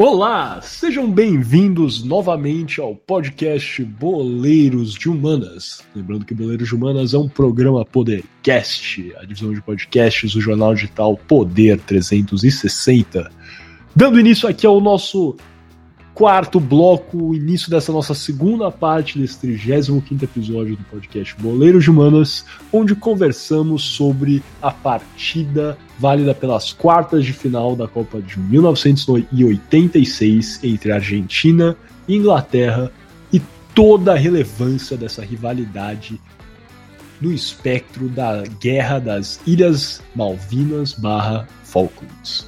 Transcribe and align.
Olá, 0.00 0.60
sejam 0.62 1.10
bem-vindos 1.10 2.04
novamente 2.04 2.80
ao 2.80 2.94
podcast 2.94 3.82
Boleiros 3.82 4.94
de 4.94 5.08
Humanas. 5.08 5.82
Lembrando 5.92 6.24
que 6.24 6.32
Boleiros 6.32 6.68
de 6.68 6.74
Humanas 6.76 7.14
é 7.14 7.18
um 7.18 7.28
programa 7.28 7.84
Podercast, 7.84 9.12
a 9.16 9.24
divisão 9.24 9.52
de 9.52 9.60
podcasts 9.60 10.34
do 10.34 10.40
jornal 10.40 10.72
digital 10.72 11.16
Poder 11.26 11.80
360. 11.80 13.28
Dando 13.96 14.20
início 14.20 14.48
aqui 14.48 14.64
ao 14.64 14.80
nosso 14.80 15.36
quarto 16.18 16.58
bloco, 16.58 17.32
início 17.32 17.70
dessa 17.70 17.92
nossa 17.92 18.12
segunda 18.12 18.72
parte 18.72 19.20
desse 19.20 19.38
35 19.38 20.24
episódio 20.24 20.74
do 20.74 20.82
podcast 20.82 21.36
Boleiros 21.38 21.84
de 21.84 21.92
Humanas, 21.92 22.44
onde 22.72 22.96
conversamos 22.96 23.84
sobre 23.84 24.42
a 24.60 24.72
partida 24.72 25.78
válida 25.96 26.34
pelas 26.34 26.72
quartas 26.72 27.24
de 27.24 27.32
final 27.32 27.76
da 27.76 27.86
Copa 27.86 28.20
de 28.20 28.36
1986 28.36 30.58
entre 30.64 30.90
Argentina 30.90 31.76
e 32.08 32.16
Inglaterra 32.16 32.90
e 33.32 33.40
toda 33.72 34.14
a 34.14 34.16
relevância 34.16 34.96
dessa 34.96 35.22
rivalidade 35.22 36.20
no 37.20 37.32
espectro 37.32 38.08
da 38.08 38.42
Guerra 38.60 38.98
das 38.98 39.38
Ilhas 39.46 40.02
Malvinas 40.16 40.94
barra 40.94 41.46
Falklands. 41.62 42.47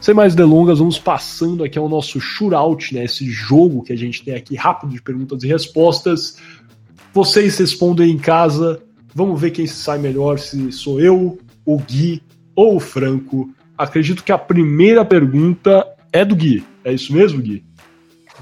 Sem 0.00 0.14
mais 0.14 0.34
delongas, 0.34 0.78
vamos 0.78 0.98
passando 0.98 1.64
aqui 1.64 1.76
ao 1.76 1.88
nosso 1.88 2.20
shootout, 2.20 2.94
né? 2.94 3.04
Esse 3.04 3.28
jogo 3.28 3.82
que 3.82 3.92
a 3.92 3.96
gente 3.96 4.24
tem 4.24 4.34
aqui 4.34 4.54
rápido 4.54 4.92
de 4.92 5.02
perguntas 5.02 5.42
e 5.42 5.48
respostas. 5.48 6.36
Vocês 7.12 7.58
respondem 7.58 8.10
em 8.10 8.18
casa. 8.18 8.80
Vamos 9.12 9.40
ver 9.40 9.50
quem 9.50 9.66
sai 9.66 9.98
melhor, 9.98 10.38
se 10.38 10.70
sou 10.70 11.00
eu, 11.00 11.38
o 11.64 11.78
Gui 11.78 12.22
ou 12.54 12.76
o 12.76 12.80
Franco. 12.80 13.50
Acredito 13.76 14.22
que 14.22 14.30
a 14.30 14.38
primeira 14.38 15.04
pergunta 15.04 15.84
é 16.12 16.24
do 16.24 16.36
Gui. 16.36 16.64
É 16.84 16.92
isso 16.92 17.12
mesmo, 17.12 17.42
Gui? 17.42 17.64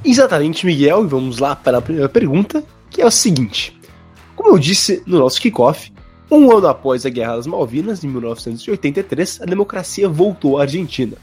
Exatamente, 0.05 0.67
Miguel. 0.67 1.05
E 1.05 1.09
vamos 1.09 1.39
lá 1.39 1.57
para 1.57 1.79
a 1.79 1.83
primeira 1.83 2.09
pergunta, 2.09 2.63
que 2.91 3.01
é 3.01 3.07
o 3.07 3.11
seguinte. 3.11 3.79
Como 4.35 4.51
eu 4.51 4.59
disse 4.59 5.03
no 5.07 5.19
nosso 5.19 5.41
kickoff, 5.41 5.91
um 6.31 6.55
ano 6.55 6.67
após 6.67 7.07
a 7.07 7.09
Guerra 7.09 7.37
das 7.37 7.47
Malvinas, 7.47 8.05
em 8.05 8.09
1983, 8.09 9.41
a 9.41 9.47
democracia 9.47 10.07
voltou 10.07 10.59
à 10.59 10.63
Argentina. 10.63 11.17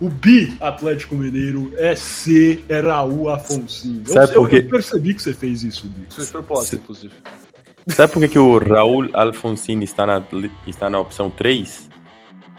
O 0.00 0.08
bi 0.08 0.54
Atlético 0.60 1.14
Mineiro 1.14 1.72
é 1.76 1.94
C, 1.94 2.62
é 2.68 2.80
Raul 2.80 3.30
Afonso. 3.30 4.02
Sabe 4.06 4.32
eu, 4.34 4.42
por 4.42 4.50
quê? 4.50 4.56
eu 4.58 4.68
percebi 4.68 5.14
que 5.14 5.22
você 5.22 5.32
fez 5.32 5.62
isso, 5.62 5.86
Bi. 5.86 6.06
Isso 6.08 6.16
foi 6.16 6.26
propósito, 6.26 6.76
inclusive. 6.76 7.14
Sabe 7.88 8.12
por 8.12 8.20
que, 8.20 8.28
que 8.28 8.38
o 8.38 8.58
Raul 8.58 9.08
Alfonsín 9.12 9.80
está 9.82 10.04
na, 10.04 10.22
está 10.66 10.90
na 10.90 10.98
opção 10.98 11.30
3? 11.30 11.88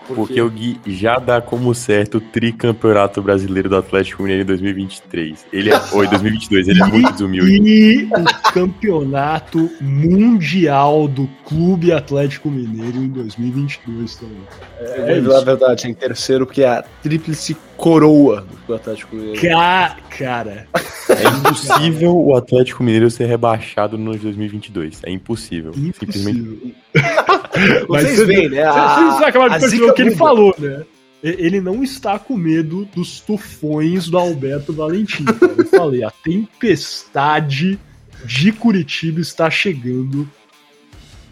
Por 0.07 0.15
Porque 0.15 0.39
o 0.41 0.49
Gui 0.49 0.79
já 0.85 1.17
dá 1.17 1.41
como 1.41 1.73
certo 1.73 2.17
o 2.17 2.21
tricampeonato 2.21 3.21
brasileiro 3.21 3.69
do 3.69 3.75
Atlético 3.77 4.21
Mineiro 4.23 4.43
em 4.43 4.45
2023. 4.45 5.45
Ele 5.51 5.71
é. 5.71 5.81
Oi, 5.93 6.07
2022, 6.07 6.67
ele 6.67 6.81
é 6.81 6.85
muito 6.85 7.11
desumilde. 7.11 7.51
E 7.57 8.03
o 8.05 8.51
campeonato 8.53 9.69
mundial 9.81 11.07
do 11.07 11.27
Clube 11.45 11.91
Atlético 11.91 12.49
Mineiro 12.49 12.97
em 12.97 13.07
2022 13.09 14.15
também. 14.15 14.37
É 14.79 15.05
revelar 15.05 15.35
a 15.35 15.37
isso. 15.37 15.45
verdade, 15.45 15.87
em 15.87 15.93
terceiro, 15.93 16.45
porque 16.45 16.61
é 16.61 16.67
a 16.69 16.83
tríplice 17.01 17.55
coroa 17.77 18.45
do 18.67 18.73
Atlético 18.75 19.15
Mineiro. 19.15 19.41
Ca- 19.41 19.97
Cara, 20.17 20.65
É 21.09 21.27
impossível 21.27 22.15
o 22.15 22.35
Atlético 22.37 22.81
Mineiro 22.83 23.09
ser 23.11 23.25
rebaixado 23.25 23.97
no 23.97 24.11
ano 24.11 24.17
de 24.17 24.23
2022. 24.23 25.01
É 25.03 25.11
impossível. 25.11 25.73
Simplesmente. 25.73 26.73
Vocês 27.87 28.17
você- 28.17 28.25
veem, 28.25 28.49
né? 28.49 28.63
Você 28.63 28.79
A, 28.79 29.11
você 29.11 29.23
acaba 29.25 29.49
de 29.49 29.55
a 29.55 29.59
perceber 29.59 29.77
zica 29.81 29.91
o 29.91 29.93
que 29.95 30.01
ele 30.01 30.09
muda. 30.11 30.19
falou, 30.19 30.55
né? 30.57 30.83
Ele 31.23 31.59
não 31.59 31.83
está 31.83 32.19
com 32.19 32.37
medo 32.37 32.85
dos 32.95 33.19
tufões 33.19 34.07
do 34.07 34.17
Alberto 34.17 34.71
Valentim. 34.71 35.23
cara. 35.25 35.53
Eu 35.57 35.65
falei, 35.65 36.03
a 36.03 36.11
tempestade 36.11 37.79
de 38.25 38.51
Curitiba 38.51 39.19
está 39.19 39.49
chegando. 39.49 40.29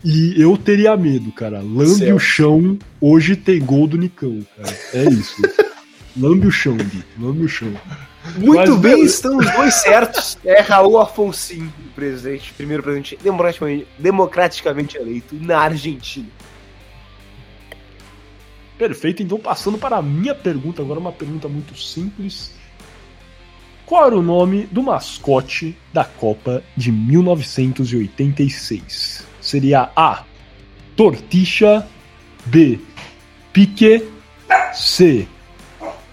E 0.03 0.33
eu 0.41 0.57
teria 0.57 0.97
medo, 0.97 1.31
cara. 1.31 1.59
Lambe 1.59 1.85
Céu. 2.05 2.15
o 2.15 2.19
chão, 2.19 2.77
hoje 2.99 3.35
tem 3.35 3.59
gol 3.63 3.87
do 3.87 3.97
Nicão, 3.97 4.39
cara. 4.57 4.75
É 4.93 5.03
isso. 5.05 5.41
Lambe 6.17 6.47
o 6.47 6.51
chão, 6.51 6.75
Gui. 6.75 7.03
Lambe 7.19 7.43
o 7.43 7.47
chão. 7.47 7.71
Muito 8.37 8.71
Mas, 8.71 8.79
bem, 8.79 8.95
meu- 8.97 9.05
estão 9.05 9.37
os 9.37 9.51
dois 9.51 9.73
certos. 9.75 10.37
É 10.45 10.61
Raul 10.61 10.99
Afonso, 10.99 11.53
presidente, 11.95 12.51
primeiro 12.53 12.81
presidente 12.81 13.17
democraticamente, 13.21 13.87
democraticamente 13.99 14.97
eleito 14.97 15.35
na 15.35 15.59
Argentina. 15.59 16.27
Perfeito, 18.77 19.21
então 19.23 19.37
passando 19.39 19.77
para 19.77 19.97
a 19.97 20.01
minha 20.01 20.33
pergunta, 20.33 20.81
agora 20.81 20.99
uma 20.99 21.11
pergunta 21.11 21.47
muito 21.47 21.77
simples. 21.77 22.51
Qual 23.85 24.07
era 24.07 24.17
o 24.17 24.21
nome 24.23 24.65
do 24.71 24.81
mascote 24.81 25.77
da 25.91 26.03
Copa 26.05 26.63
de 26.75 26.91
1986? 26.91 29.27
Seria 29.41 29.91
A. 29.95 30.23
Torticha, 30.95 31.87
B. 32.45 32.79
Pique, 33.51 34.09
C. 34.73 35.27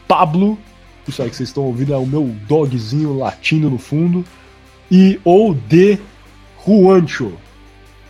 Pablo, 0.07 0.59
isso 1.11 1.23
aí 1.23 1.29
que 1.29 1.37
vocês 1.37 1.51
estão 1.51 1.65
ouvindo 1.65 1.93
é 1.93 1.97
o 1.97 2.07
meu 2.07 2.25
dogzinho 2.49 3.17
latindo 3.17 3.69
no 3.69 3.79
fundo, 3.79 4.25
e 4.91 5.21
ou 5.25 5.55
D. 5.55 5.99
Juancho. 6.67 7.33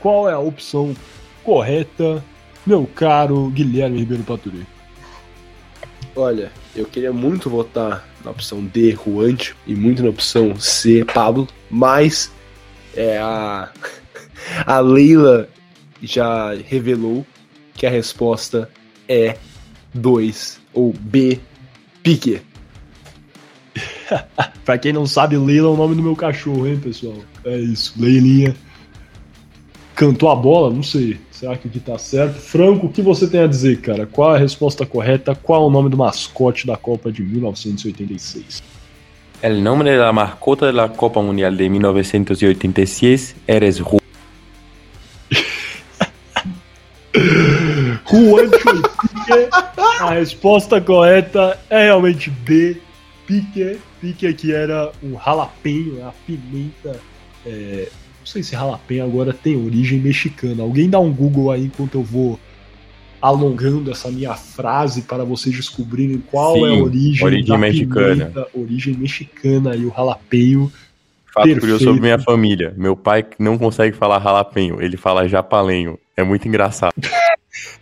Qual 0.01 0.29
é 0.29 0.33
a 0.33 0.39
opção 0.39 0.95
correta 1.43 2.23
meu 2.67 2.87
caro 2.87 3.49
Guilherme 3.51 3.99
Ribeiro 3.99 4.23
Paturi. 4.23 4.67
Olha, 6.15 6.53
eu 6.75 6.85
queria 6.85 7.13
muito 7.13 7.49
votar 7.49 8.07
na 8.25 8.31
opção 8.31 8.65
D, 8.65 8.93
Juancho, 8.93 9.57
e 9.67 9.75
muito 9.75 10.03
na 10.03 10.11
opção 10.11 10.59
C, 10.59 11.05
Pablo, 11.05 11.49
mas 11.71 12.31
é, 12.95 13.19
a, 13.19 13.71
a 14.67 14.81
Leila 14.81 15.49
já 16.03 16.55
revelou 16.55 17.25
que 17.75 17.87
a 17.87 17.91
resposta 17.91 18.69
é 19.09 19.37
2, 19.95 20.61
ou 20.75 20.93
B, 20.93 21.41
Pique. 22.03 22.43
Pra 24.65 24.79
quem 24.79 24.93
não 24.93 25.07
sabe, 25.07 25.37
Leila 25.37 25.69
é 25.69 25.73
o 25.73 25.77
nome 25.77 25.95
do 25.95 26.03
meu 26.03 26.17
cachorro, 26.17 26.67
hein, 26.67 26.79
pessoal? 26.79 27.17
É 27.45 27.57
isso, 27.59 27.95
Leilinha. 27.99 28.55
Cantou 29.95 30.31
a 30.31 30.37
bola? 30.37 30.73
Não 30.73 30.83
sei. 30.83 31.19
Será 31.31 31.57
que 31.57 31.69
aqui 31.69 31.81
tá 31.81 31.97
certo? 31.99 32.35
Franco, 32.35 32.87
o 32.87 32.91
que 32.91 33.03
você 33.03 33.27
tem 33.27 33.41
a 33.41 33.47
dizer, 33.47 33.81
cara? 33.81 34.07
Qual 34.07 34.31
a 34.31 34.39
resposta 34.39 34.85
correta? 34.87 35.35
Qual 35.35 35.67
o 35.67 35.71
nome 35.71 35.89
do 35.89 35.97
mascote 35.97 36.67
da 36.67 36.77
Copa 36.77 37.11
de 37.11 37.23
1986? 37.23 38.63
El 39.43 39.63
nombre 39.63 39.91
de 39.91 39.97
la 39.97 40.13
mascota 40.13 40.67
de 40.67 40.73
la 40.73 40.91
Copa 40.91 41.23
Mundial 41.23 41.57
de 41.57 41.69
1986 41.69 43.37
eres. 43.47 43.81
Juan 48.05 48.51
Pique. 48.51 49.49
A 50.01 50.11
resposta 50.11 50.81
correta 50.81 51.59
é 51.71 51.85
realmente 51.85 52.29
B. 52.31 52.77
Pique. 53.27 53.79
Pique 54.01 54.33
que 54.33 54.53
era 54.53 54.91
um 55.03 55.19
jalapeno, 55.19 56.07
a 56.07 56.13
pimenta. 56.27 56.99
É, 57.45 57.89
não 58.19 58.27
sei 58.27 58.43
se 58.43 58.53
jalapeno 58.53 59.05
agora 59.05 59.33
tem 59.33 59.57
origem 59.57 59.99
mexicana. 59.99 60.63
Alguém 60.63 60.89
dá 60.89 60.99
um 60.99 61.13
Google 61.13 61.51
aí 61.51 61.65
enquanto 61.65 61.97
eu 61.97 62.03
vou 62.03 62.39
alongando 63.21 63.91
essa 63.91 64.11
minha 64.11 64.35
frase 64.35 65.03
para 65.03 65.25
vocês 65.25 65.55
descobrirem 65.55 66.23
qual 66.31 66.55
Sim, 66.55 66.65
é 66.65 66.69
a 66.69 66.83
origem, 66.83 67.25
origem 67.25 67.45
da 67.45 67.59
mexicana. 67.59 68.27
pimenta, 68.27 68.49
origem 68.55 68.95
mexicana 68.95 69.77
e 69.77 69.85
o 69.85 69.93
jalapeno. 69.95 70.73
Fato 71.33 71.45
Perfeito. 71.45 71.61
curioso 71.61 71.85
sobre 71.85 72.01
minha 72.01 72.19
família. 72.19 72.75
Meu 72.77 72.97
pai 72.97 73.25
não 73.39 73.57
consegue 73.57 73.97
falar 73.97 74.21
jalapenho, 74.21 74.83
ele 74.83 74.97
fala 74.97 75.29
japalenho. 75.29 75.99
É 76.17 76.25
muito 76.25 76.49
engraçado. 76.49 76.95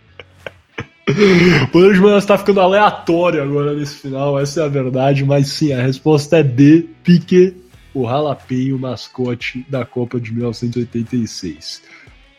O 1.63 1.67
Poder 1.67 1.93
de 1.93 1.99
Manas 1.99 2.25
tá 2.25 2.37
ficando 2.37 2.61
aleatório 2.61 3.41
agora 3.41 3.73
nesse 3.73 3.95
final, 3.95 4.39
essa 4.39 4.61
é 4.61 4.65
a 4.65 4.67
verdade, 4.67 5.25
mas 5.25 5.47
sim, 5.47 5.73
a 5.73 5.81
resposta 5.81 6.37
é 6.37 6.43
D, 6.43 6.85
Pique, 7.03 7.55
o 7.93 8.07
jalapeno 8.07 8.77
mascote 8.77 9.65
da 9.67 9.85
Copa 9.85 10.19
de 10.19 10.33
1986. 10.33 11.81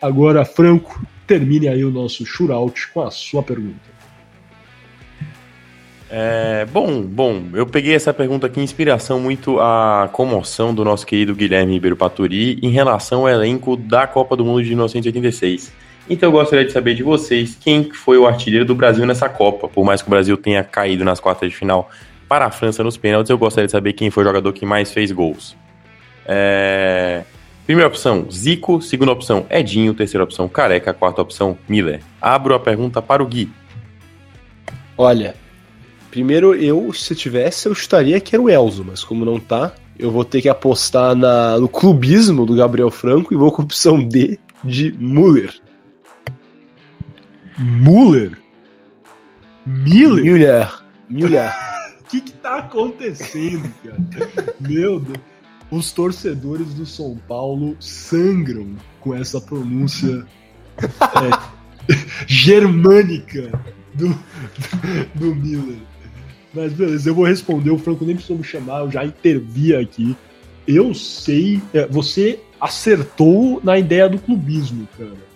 Agora, 0.00 0.44
Franco, 0.44 1.04
termine 1.26 1.68
aí 1.68 1.84
o 1.84 1.90
nosso 1.90 2.24
shootout 2.24 2.88
com 2.92 3.02
a 3.02 3.10
sua 3.10 3.42
pergunta. 3.42 3.90
É, 6.12 6.66
bom, 6.72 7.02
bom, 7.02 7.44
eu 7.54 7.64
peguei 7.64 7.94
essa 7.94 8.12
pergunta 8.12 8.46
aqui 8.46 8.60
inspiração 8.60 9.20
muito 9.20 9.60
à 9.60 10.08
comoção 10.12 10.74
do 10.74 10.84
nosso 10.84 11.06
querido 11.06 11.36
Guilherme 11.36 11.74
Ribeiro 11.74 11.96
Paturi 11.96 12.58
em 12.62 12.70
relação 12.70 13.20
ao 13.20 13.28
elenco 13.28 13.76
da 13.76 14.08
Copa 14.08 14.36
do 14.36 14.44
Mundo 14.44 14.62
de 14.62 14.70
1986. 14.70 15.72
Então 16.10 16.28
eu 16.28 16.32
gostaria 16.32 16.66
de 16.66 16.72
saber 16.72 16.94
de 16.94 17.02
vocês 17.02 17.56
quem 17.58 17.84
que 17.84 17.96
foi 17.96 18.18
o 18.18 18.26
artilheiro 18.26 18.64
do 18.64 18.74
Brasil 18.74 19.06
nessa 19.06 19.28
Copa. 19.28 19.68
Por 19.68 19.84
mais 19.84 20.02
que 20.02 20.08
o 20.08 20.10
Brasil 20.10 20.36
tenha 20.36 20.62
caído 20.62 21.04
nas 21.04 21.20
quartas 21.20 21.48
de 21.48 21.56
final 21.56 21.88
para 22.28 22.46
a 22.46 22.50
França 22.50 22.82
nos 22.82 22.96
pênaltis, 22.96 23.30
eu 23.30 23.38
gostaria 23.38 23.66
de 23.66 23.72
saber 23.72 23.92
quem 23.92 24.10
foi 24.10 24.24
o 24.24 24.26
jogador 24.26 24.52
que 24.52 24.66
mais 24.66 24.92
fez 24.92 25.12
gols. 25.12 25.56
É, 26.26 27.22
Primeira 27.70 27.86
opção, 27.86 28.26
Zico. 28.28 28.82
Segunda 28.82 29.12
opção, 29.12 29.46
Edinho. 29.48 29.94
Terceira 29.94 30.24
opção, 30.24 30.48
Careca. 30.48 30.92
Quarta 30.92 31.22
opção, 31.22 31.56
Miller. 31.68 32.00
Abro 32.20 32.52
a 32.52 32.58
pergunta 32.58 33.00
para 33.00 33.22
o 33.22 33.26
Gui. 33.26 33.48
Olha, 34.98 35.36
primeiro 36.10 36.52
eu, 36.52 36.92
se 36.92 37.14
tivesse, 37.14 37.68
eu 37.68 37.72
estaria 37.72 38.18
que 38.18 38.34
era 38.34 38.42
o 38.42 38.50
Elzo, 38.50 38.84
mas 38.84 39.04
como 39.04 39.24
não 39.24 39.38
tá, 39.38 39.72
eu 39.96 40.10
vou 40.10 40.24
ter 40.24 40.42
que 40.42 40.48
apostar 40.48 41.14
na, 41.14 41.60
no 41.60 41.68
clubismo 41.68 42.44
do 42.44 42.56
Gabriel 42.56 42.90
Franco 42.90 43.32
e 43.32 43.36
vou 43.36 43.52
com 43.52 43.62
a 43.62 43.64
opção 43.64 44.02
D 44.02 44.36
de 44.64 44.92
Müller. 44.98 45.54
Muller? 47.60 48.38
Miller? 49.66 50.24
Müller. 50.24 50.84
Müller. 51.10 51.52
O 52.00 52.04
que 52.08 52.22
que 52.22 52.32
tá 52.32 52.60
acontecendo, 52.60 53.70
cara? 53.84 54.54
Meu 54.58 54.98
Deus. 54.98 55.18
Os 55.70 55.92
torcedores 55.92 56.72
do 56.74 56.86
São 56.86 57.16
Paulo 57.28 57.76
sangram 57.78 58.74
com 58.98 59.14
essa 59.14 59.40
pronúncia 59.40 60.26
é, 60.78 61.94
germânica 62.26 63.52
do, 63.94 64.08
do 65.14 65.34
Miller. 65.34 65.78
Mas 66.54 66.72
beleza, 66.72 67.10
eu 67.10 67.14
vou 67.14 67.26
responder. 67.26 67.70
O 67.70 67.78
Franco 67.78 68.06
nem 68.06 68.16
precisou 68.16 68.38
me 68.38 68.44
chamar, 68.44 68.80
eu 68.80 68.90
já 68.90 69.04
intervi 69.04 69.76
aqui. 69.76 70.16
Eu 70.66 70.94
sei. 70.94 71.60
é, 71.74 71.86
você 71.86 72.40
acertou 72.58 73.60
na 73.62 73.78
ideia 73.78 74.08
do 74.08 74.18
clubismo, 74.18 74.88
cara. 74.96 75.29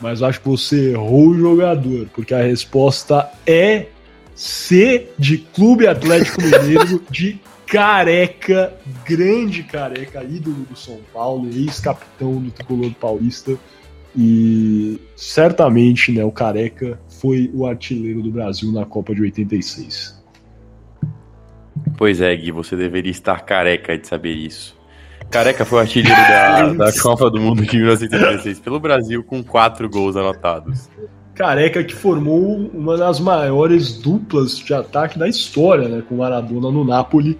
Mas 0.00 0.22
acho 0.22 0.40
que 0.40 0.48
você 0.48 0.92
errou 0.92 1.28
o 1.28 1.38
jogador, 1.38 2.08
porque 2.14 2.34
a 2.34 2.42
resposta 2.42 3.30
é 3.46 3.86
C 4.34 5.08
de 5.18 5.38
Clube 5.38 5.86
Atlético 5.86 6.40
Mineiro 6.40 7.02
de 7.10 7.38
Careca, 7.66 8.72
grande 9.04 9.62
Careca, 9.62 10.24
ídolo 10.24 10.66
do 10.68 10.76
São 10.76 10.98
Paulo, 11.12 11.48
ex-capitão 11.48 12.40
do 12.40 12.50
tricolor 12.50 12.92
paulista. 12.94 13.56
E 14.16 15.00
certamente, 15.14 16.10
né, 16.10 16.24
o 16.24 16.32
Careca 16.32 16.98
foi 17.20 17.50
o 17.54 17.66
artilheiro 17.66 18.22
do 18.22 18.30
Brasil 18.30 18.72
na 18.72 18.84
Copa 18.84 19.14
de 19.14 19.22
86. 19.22 20.20
Pois 21.96 22.20
é, 22.20 22.34
Gui, 22.34 22.50
você 22.50 22.74
deveria 22.74 23.10
estar 23.10 23.40
careca 23.42 23.96
de 23.96 24.08
saber 24.08 24.32
isso. 24.32 24.79
Careca 25.30 25.64
foi 25.64 25.78
o 25.78 25.80
artilheiro 25.80 26.20
da, 26.20 26.72
da 26.90 26.92
Copa 27.00 27.30
do 27.30 27.40
Mundo 27.40 27.62
de 27.64 27.76
1986 27.76 28.58
pelo 28.60 28.80
Brasil 28.80 29.22
com 29.22 29.42
quatro 29.42 29.88
gols 29.88 30.16
anotados. 30.16 30.88
Careca 31.34 31.82
que 31.82 31.94
formou 31.94 32.68
uma 32.74 32.96
das 32.96 33.18
maiores 33.20 33.92
duplas 33.92 34.58
de 34.58 34.74
ataque 34.74 35.18
da 35.18 35.28
história, 35.28 35.88
né, 35.88 36.02
com 36.06 36.16
Maradona 36.16 36.70
no 36.70 36.84
Napoli. 36.84 37.38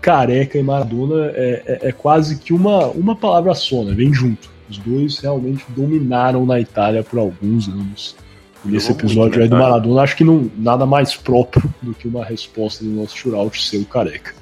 Careca 0.00 0.56
e 0.58 0.62
Maradona 0.62 1.26
é, 1.34 1.62
é- 1.66 1.88
é 1.88 1.92
quase 1.92 2.38
que 2.38 2.52
uma, 2.52 2.86
uma 2.86 3.16
palavra 3.16 3.54
só, 3.54 3.82
né? 3.84 3.92
Vem 3.92 4.14
junto. 4.14 4.48
Os 4.68 4.78
dois 4.78 5.18
realmente 5.18 5.64
dominaram 5.68 6.46
na 6.46 6.60
Itália 6.60 7.02
por 7.02 7.18
alguns 7.18 7.68
anos. 7.68 8.16
E 8.64 8.76
esse 8.76 8.92
episódio 8.92 9.38
muito 9.38 9.38
na 9.38 9.42
aí 9.44 9.48
do. 9.48 9.56
Maradona, 9.56 10.02
acho 10.02 10.16
que 10.16 10.24
não 10.24 10.50
nada 10.56 10.86
mais 10.86 11.16
próprio 11.16 11.62
do 11.82 11.92
que 11.92 12.06
uma 12.06 12.24
resposta 12.24 12.84
do 12.84 12.90
nosso 12.90 13.16
shootout 13.16 13.60
ser 13.62 13.78
o 13.78 13.84
Careca. 13.84 14.34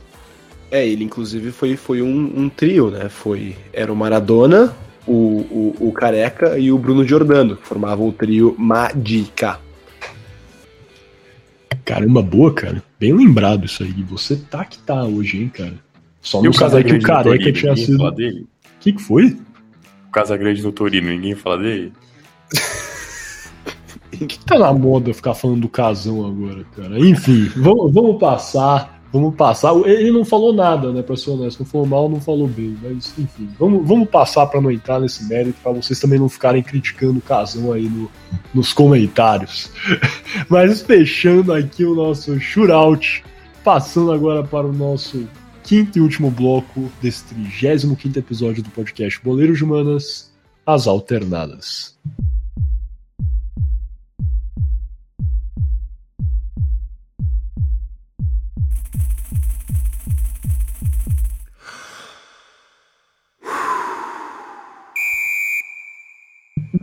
É, 0.70 0.86
ele 0.86 1.04
inclusive 1.04 1.50
foi, 1.50 1.76
foi 1.76 2.02
um, 2.02 2.32
um 2.36 2.48
trio, 2.48 2.90
né? 2.90 3.08
Foi, 3.08 3.56
era 3.72 3.92
o 3.92 3.96
Maradona, 3.96 4.74
o, 5.06 5.74
o, 5.80 5.88
o 5.88 5.92
Careca 5.92 6.58
e 6.58 6.70
o 6.70 6.78
Bruno 6.78 7.06
Giordano, 7.06 7.56
que 7.56 7.66
formavam 7.66 8.08
o 8.08 8.12
trio 8.12 8.54
Madica. 8.58 9.58
Caramba, 11.84 12.20
boa, 12.20 12.52
cara. 12.52 12.82
Bem 13.00 13.14
lembrado 13.14 13.64
isso 13.64 13.82
aí. 13.82 14.02
Você 14.10 14.36
tá 14.36 14.62
que 14.64 14.78
tá 14.80 15.04
hoje, 15.04 15.38
hein, 15.38 15.48
cara. 15.48 15.74
Só 16.20 16.40
E 16.40 16.44
não 16.44 16.50
o 16.50 16.54
sabia 16.54 16.84
que 16.84 16.94
o 16.94 17.00
Casagrande 17.00 17.04
Careca 17.06 17.38
Torino, 17.38 17.52
tinha 17.58 17.76
sido. 17.76 17.96
fala 17.96 18.10
O 18.10 18.14
dele? 18.14 18.46
que, 18.80 18.92
que 18.92 19.02
foi? 19.02 19.38
O 20.06 20.10
Casagrande 20.12 20.62
no 20.62 20.72
Torino, 20.72 21.08
ninguém 21.08 21.34
fala 21.34 21.58
dele? 21.58 21.92
Tá 24.46 24.58
na 24.58 24.72
moda 24.72 25.14
ficar 25.14 25.34
falando 25.34 25.60
do 25.60 25.68
casão 25.68 26.26
agora, 26.26 26.64
cara. 26.74 26.98
Enfim, 26.98 27.44
vamos, 27.54 27.92
vamos 27.92 28.18
passar. 28.18 28.97
Vamos 29.12 29.34
passar. 29.36 29.74
Ele 29.86 30.10
não 30.10 30.24
falou 30.24 30.52
nada, 30.52 30.92
né, 30.92 31.00
pra 31.02 31.16
ser 31.16 31.30
honesto. 31.30 31.60
Não 31.60 31.66
falou 31.66 31.86
mal, 31.86 32.08
não 32.08 32.20
falou 32.20 32.46
bem. 32.46 32.76
Mas, 32.82 33.12
enfim, 33.18 33.48
vamos, 33.58 33.86
vamos 33.88 34.08
passar 34.08 34.46
pra 34.46 34.60
não 34.60 34.70
entrar 34.70 35.00
nesse 35.00 35.24
mérito, 35.26 35.58
pra 35.62 35.72
vocês 35.72 35.98
também 35.98 36.18
não 36.18 36.28
ficarem 36.28 36.62
criticando 36.62 37.18
o 37.18 37.22
casão 37.22 37.72
aí 37.72 37.88
no- 37.88 38.10
nos 38.54 38.72
comentários. 38.72 39.70
Mas 40.48 40.82
fechando 40.82 41.52
aqui 41.54 41.84
o 41.84 41.94
nosso 41.94 42.38
shootout, 42.38 43.24
passando 43.64 44.12
agora 44.12 44.44
para 44.44 44.66
o 44.66 44.72
nosso 44.72 45.26
quinto 45.64 45.98
e 45.98 46.00
último 46.02 46.30
bloco 46.30 46.90
desse 47.00 47.24
35 47.24 48.18
episódio 48.18 48.62
do 48.62 48.70
podcast 48.70 49.20
Boleiros 49.24 49.58
de 49.58 49.64
Humanas, 49.64 50.30
as 50.66 50.86
alternadas. 50.86 51.96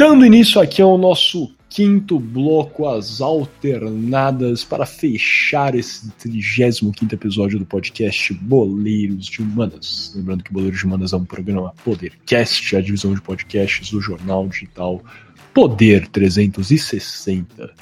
Dando 0.08 0.24
início 0.24 0.62
aqui 0.62 0.84
ao 0.84 1.00
nosso 1.00 1.52
quinto 1.68 2.20
bloco, 2.20 2.88
as 2.88 3.22
alternadas, 3.22 4.64
para 4.64 4.86
fechar 4.86 5.74
esse 5.74 6.12
35 6.12 6.94
episódio 7.12 7.58
do 7.58 7.66
podcast 7.66 8.32
Boleiros 8.36 9.26
de 9.26 9.42
Humanas. 9.42 10.14
Lembrando 10.16 10.44
que 10.44 10.54
Boleiros 10.54 10.78
de 10.78 10.86
Humanas 10.86 11.12
é 11.12 11.18
um 11.18 11.26
programa 11.26 11.74
Podercast, 11.84 12.76
a 12.76 12.82
divisão 12.82 13.16
de 13.16 13.22
podcasts 13.22 13.90
do 13.90 14.00
jornal 14.00 14.48
digital 14.48 15.04
Poder 15.52 16.08
360. 16.10 17.74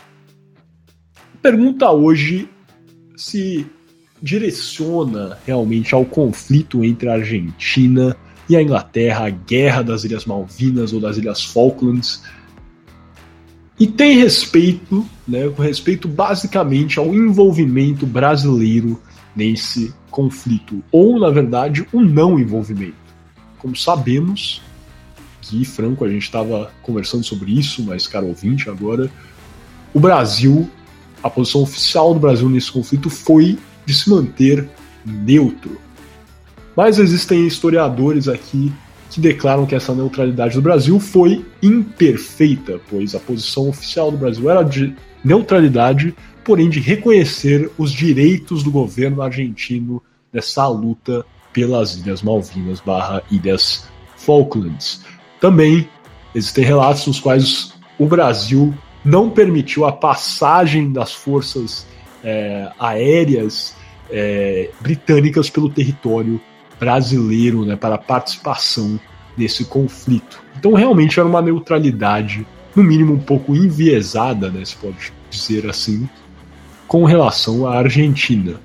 Pergunta 1.42 1.92
hoje 1.92 2.48
se 3.18 3.68
direciona 4.22 5.38
realmente 5.46 5.94
ao 5.94 6.06
conflito 6.06 6.86
entre 6.86 7.10
a 7.10 7.16
Argentina 7.16 8.16
e 8.16 8.33
a 8.52 8.62
Inglaterra, 8.62 9.28
a 9.28 9.30
guerra 9.30 9.82
das 9.82 10.04
Ilhas 10.04 10.26
Malvinas 10.26 10.94
ou 10.94 11.00
das 11.00 11.18
Ilhas 11.18 11.44
Falklands. 11.44 12.24
E 13.80 13.88
tem 13.88 14.18
respeito, 14.18 15.06
né, 15.28 15.50
com 15.50 15.62
respeito 15.62 16.08
basicamente 16.08 17.00
ao 17.00 17.14
envolvimento 17.14 18.06
brasileiro 18.06 19.02
nesse 19.36 19.94
conflito, 20.12 20.84
ou 20.92 21.20
na 21.20 21.30
verdade, 21.30 21.88
o 21.92 22.02
não 22.02 22.40
envolvimento. 22.40 22.94
Como 23.58 23.76
sabemos, 23.76 24.62
Gui 25.50 25.66
Franco, 25.66 26.06
a 26.06 26.10
gente 26.10 26.24
estava 26.24 26.72
conversando 26.84 27.24
sobre 27.24 27.52
isso, 27.52 27.84
mas, 27.84 28.08
cara 28.08 28.26
ouvinte, 28.26 28.70
agora, 28.70 29.10
o 29.94 30.00
Brasil, 30.00 30.70
a 31.22 31.30
posição 31.30 31.62
oficial 31.62 32.14
do 32.14 32.20
Brasil 32.20 32.48
nesse 32.50 32.72
conflito 32.72 33.10
foi 33.10 33.58
de 33.86 33.94
se 33.94 34.10
manter 34.10 34.70
neutro. 35.06 35.80
Mas 36.76 36.98
existem 36.98 37.46
historiadores 37.46 38.28
aqui 38.28 38.72
que 39.10 39.22
declaram 39.22 39.66
que 39.66 39.76
essa 39.76 39.94
neutralidade 39.94 40.56
do 40.56 40.62
Brasil 40.62 41.00
foi 41.00 41.46
imperfeita, 41.62 42.80
pois 42.90 43.14
a 43.14 43.20
posição 43.20 43.70
oficial 43.70 44.10
do 44.10 44.18
Brasil 44.18 44.50
era 44.50 44.64
de 44.64 44.96
neutralidade, 45.24 46.16
porém 46.44 46.68
de 46.68 46.80
reconhecer 46.80 47.70
os 47.78 47.92
direitos 47.92 48.64
do 48.64 48.72
governo 48.72 49.22
argentino 49.22 50.02
nessa 50.32 50.68
luta 50.68 51.24
pelas 51.54 51.96
Ilhas 51.96 52.24
Malvinas 52.24 52.80
barra 52.80 53.22
Ilhas 53.30 53.88
Falklands. 54.18 55.06
Também 55.40 55.88
existem 56.34 56.66
relatos 56.66 57.06
nos 57.06 57.20
quais 57.20 57.74
o 58.00 58.08
Brasil 58.08 58.74
não 59.06 59.30
permitiu 59.30 59.86
a 59.86 59.92
passagem 59.92 60.92
das 60.92 61.14
forças 61.14 61.86
é, 62.24 62.72
aéreas 62.80 63.76
é, 64.10 64.72
britânicas 64.82 65.52
pelo 65.52 65.70
território 65.70 66.42
brasileiro 66.80 67.66
né, 67.66 67.76
para 67.76 67.98
participação 67.98 69.00
nesse 69.38 69.66
conflito. 69.66 70.42
Então 70.58 70.74
realmente 70.74 71.20
era 71.20 71.28
uma 71.28 71.42
neutralidade, 71.42 72.46
no 72.76 72.84
mínimo 72.84 73.14
um 73.14 73.20
pouco 73.20 73.56
enviesada, 73.56 74.50
né, 74.50 74.64
se 74.66 74.76
pode 74.76 75.14
dizer 75.30 75.70
assim, 75.70 76.08
com 76.88 77.06
relação 77.06 77.68
à 77.68 77.78
Argentina. 77.78 78.56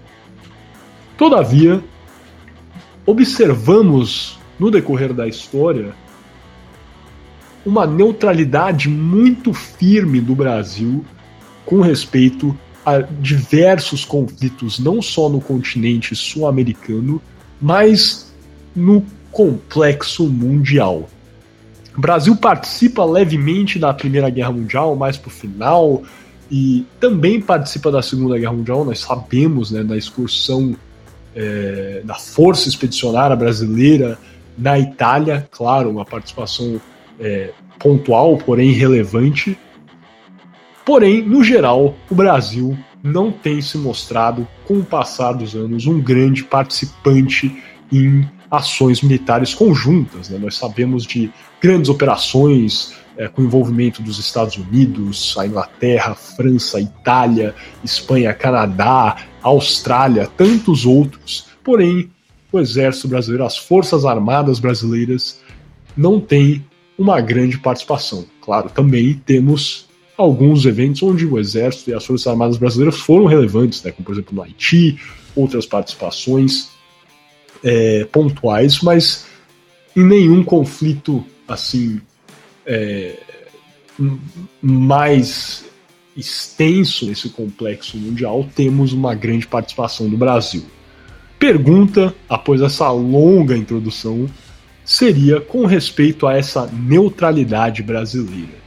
Todavia, 1.17 1.83
observamos 3.05 4.39
no 4.59 4.71
decorrer 4.71 5.13
da 5.13 5.27
história 5.27 5.95
uma 7.65 7.87
neutralidade 7.87 8.89
muito 8.89 9.53
firme 9.53 10.21
do 10.21 10.35
Brasil 10.35 11.05
com 11.65 11.81
respeito 11.81 12.57
a 12.85 13.01
diversos 13.01 14.05
conflitos, 14.05 14.79
não 14.79 15.03
só 15.03 15.29
no 15.29 15.41
continente 15.41 16.17
sul-americano, 16.17 17.21
mas 17.61 18.33
no 18.75 19.05
complexo 19.31 20.27
mundial. 20.27 21.09
O 21.97 22.01
Brasil 22.01 22.37
participa 22.37 23.05
levemente 23.05 23.79
da 23.79 23.93
Primeira 23.93 24.31
Guerra 24.31 24.53
Mundial, 24.53 24.95
mais 24.95 25.17
para 25.17 25.29
o 25.29 25.33
final, 25.33 26.03
e 26.51 26.87
também 27.01 27.41
participa 27.41 27.91
da 27.91 28.01
Segunda 28.01 28.39
Guerra 28.39 28.53
Mundial. 28.53 28.85
Nós 28.85 29.01
sabemos 29.01 29.71
né, 29.71 29.83
da 29.83 29.97
excursão 29.97 30.77
é, 31.35 32.01
da 32.05 32.15
Força 32.15 32.69
Expedicionária 32.69 33.35
Brasileira 33.37 34.19
na 34.57 34.79
Itália, 34.79 35.49
claro, 35.51 35.91
uma 35.91 36.05
participação 36.05 36.81
é, 37.21 37.51
pontual, 37.79 38.39
porém 38.39 38.73
relevante. 38.73 39.59
Porém, 40.85 41.23
no 41.23 41.45
geral, 41.45 41.95
o 42.11 42.15
Brasil 42.15 42.77
não 43.03 43.31
tem 43.31 43.61
se 43.61 43.79
mostrado, 43.79 44.47
com 44.67 44.79
o 44.79 44.85
passar 44.85 45.33
dos 45.33 45.55
anos, 45.55 45.87
um 45.87 46.01
grande 46.01 46.45
participante 46.45 47.63
em 47.93 48.29
ações 48.51 49.03
militares 49.03 49.55
conjuntas. 49.55 50.29
Né? 50.29 50.39
Nós 50.39 50.57
sabemos 50.57 51.05
de 51.05 51.31
grandes 51.61 51.89
operações 51.89 52.95
é, 53.17 53.29
com 53.29 53.43
envolvimento 53.43 54.03
dos 54.03 54.19
Estados 54.19 54.57
Unidos, 54.57 55.35
a 55.39 55.47
Inglaterra, 55.47 56.15
França, 56.15 56.81
Itália, 56.81 57.55
Espanha, 57.83 58.33
Canadá, 58.33 59.17
Austrália, 59.43 60.29
tantos 60.37 60.87
outros. 60.87 61.47
Porém, 61.65 62.11
o 62.53 62.59
Exército 62.59 63.09
Brasileiro, 63.09 63.45
as 63.45 63.59
Forças 63.59 64.05
Armadas 64.05 64.59
Brasileiras, 64.59 65.41
não 65.97 66.21
têm 66.21 66.65
uma 66.97 67.21
grande 67.21 67.59
participação. 67.59 68.25
Claro, 68.41 68.71
também 68.71 69.15
temos 69.27 69.88
alguns 70.19 70.67
eventos 70.67 71.01
onde 71.03 71.25
o 71.25 71.39
Exército 71.39 71.91
e 71.91 71.95
as 71.95 72.05
Forças 72.05 72.27
Armadas 72.27 72.59
Brasileiras 72.59 72.99
foram 72.99 73.27
relevantes, 73.27 73.83
né, 73.85 73.93
como 73.93 74.05
por 74.05 74.13
exemplo 74.13 74.35
no 74.35 74.43
Haiti, 74.43 75.01
outras 75.35 75.65
participações 75.65 76.71
é, 77.63 78.05
pontuais, 78.05 78.81
mas 78.83 79.27
em 79.97 80.05
nenhum 80.05 80.43
conflito 80.43 81.25
assim 81.47 82.01
é, 82.67 83.17
mais 84.61 85.65
extenso 86.17 87.07
nesse 87.07 87.29
complexo 87.29 87.97
mundial 87.97 88.47
temos 88.57 88.93
uma 88.93 89.15
grande 89.15 89.47
participação 89.47 90.09
do 90.09 90.17
Brasil. 90.17 90.67
Pergunta, 91.39 92.13
após 92.29 92.61
essa 92.61 92.91
longa 92.91 93.57
introdução, 93.57 94.29
seria 94.85 95.41
com 95.41 95.65
respeito 95.65 96.27
a 96.27 96.37
essa 96.37 96.67
neutralidade 96.67 97.85
brasileira. 97.85 98.59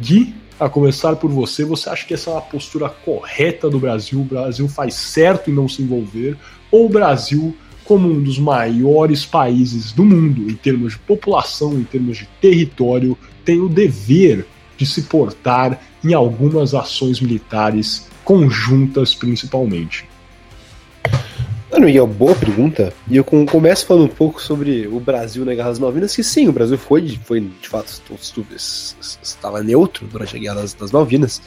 Gui, 0.00 0.34
a 0.64 0.68
começar 0.68 1.16
por 1.16 1.30
você, 1.30 1.64
você 1.64 1.90
acha 1.90 2.06
que 2.06 2.14
essa 2.14 2.30
é 2.30 2.32
uma 2.34 2.40
postura 2.40 2.88
correta 2.88 3.68
do 3.68 3.80
Brasil? 3.80 4.20
O 4.20 4.24
Brasil 4.24 4.68
faz 4.68 4.94
certo 4.94 5.50
em 5.50 5.54
não 5.54 5.68
se 5.68 5.82
envolver? 5.82 6.36
Ou 6.70 6.86
o 6.86 6.88
Brasil, 6.88 7.56
como 7.84 8.08
um 8.08 8.22
dos 8.22 8.38
maiores 8.38 9.26
países 9.26 9.90
do 9.90 10.04
mundo, 10.04 10.48
em 10.48 10.54
termos 10.54 10.92
de 10.92 11.00
população, 11.00 11.74
em 11.74 11.82
termos 11.82 12.18
de 12.18 12.28
território, 12.40 13.18
tem 13.44 13.60
o 13.60 13.68
dever 13.68 14.46
de 14.76 14.86
se 14.86 15.02
portar 15.02 15.80
em 16.04 16.14
algumas 16.14 16.74
ações 16.74 17.20
militares 17.20 18.08
conjuntas, 18.24 19.14
principalmente? 19.14 20.11
Mano, 21.72 21.88
e 21.88 21.96
é 21.96 22.02
uma 22.02 22.12
boa 22.12 22.34
pergunta. 22.34 22.92
E 23.08 23.16
eu 23.16 23.24
começo 23.24 23.86
falando 23.86 24.04
um 24.04 24.14
pouco 24.14 24.42
sobre 24.42 24.86
o 24.86 25.00
Brasil 25.00 25.42
na 25.42 25.54
Guerra 25.54 25.70
das 25.70 25.78
Malvinas, 25.78 26.14
que 26.14 26.22
sim, 26.22 26.46
o 26.46 26.52
Brasil 26.52 26.76
foi, 26.76 27.18
foi 27.24 27.40
de 27.40 27.66
fato, 27.66 27.90
estava 29.22 29.62
neutro 29.62 30.06
durante 30.06 30.36
a 30.36 30.38
Guerra 30.38 30.56
das, 30.56 30.74
das 30.74 30.92
Malvinas. 30.92 31.40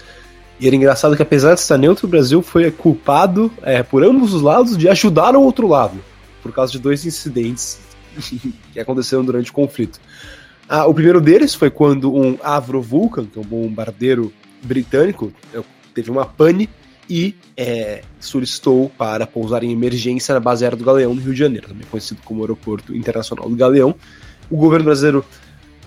E 0.59 0.65
era 0.65 0.75
engraçado 0.75 1.15
que, 1.15 1.21
apesar 1.21 1.53
de 1.53 1.59
estar 1.59 1.77
neutro, 1.77 2.07
o 2.07 2.09
Brasil 2.09 2.41
foi 2.41 2.71
culpado 2.71 3.51
é, 3.61 3.83
por 3.83 4.03
ambos 4.03 4.33
os 4.33 4.41
lados 4.41 4.75
de 4.75 4.89
ajudar 4.89 5.35
o 5.35 5.43
outro 5.43 5.67
lado, 5.67 6.03
por 6.41 6.51
causa 6.51 6.71
de 6.71 6.79
dois 6.79 7.05
incidentes 7.05 7.77
que 8.73 8.79
aconteceram 8.79 9.23
durante 9.23 9.51
o 9.51 9.53
conflito. 9.53 9.99
Ah, 10.67 10.87
o 10.87 10.93
primeiro 10.93 11.21
deles 11.21 11.53
foi 11.53 11.69
quando 11.69 12.11
um 12.11 12.35
Avro 12.41 12.81
Vulcan, 12.81 13.27
que 13.27 13.37
é 13.37 13.41
um 13.41 13.45
bombardeiro 13.45 14.33
britânico, 14.63 15.31
teve 15.93 16.09
uma 16.09 16.25
pane 16.25 16.67
e 17.09 17.35
é, 17.55 18.01
solicitou 18.19 18.89
para 18.97 19.27
pousar 19.27 19.63
em 19.63 19.71
emergência 19.71 20.33
na 20.33 20.39
base 20.39 20.63
aérea 20.63 20.77
do 20.77 20.83
Galeão, 20.83 21.13
no 21.13 21.21
Rio 21.21 21.33
de 21.33 21.39
Janeiro, 21.39 21.67
também 21.67 21.85
conhecido 21.89 22.21
como 22.23 22.41
Aeroporto 22.41 22.95
Internacional 22.95 23.49
do 23.49 23.55
Galeão. 23.55 23.95
O 24.49 24.57
governo 24.57 24.85
brasileiro 24.85 25.25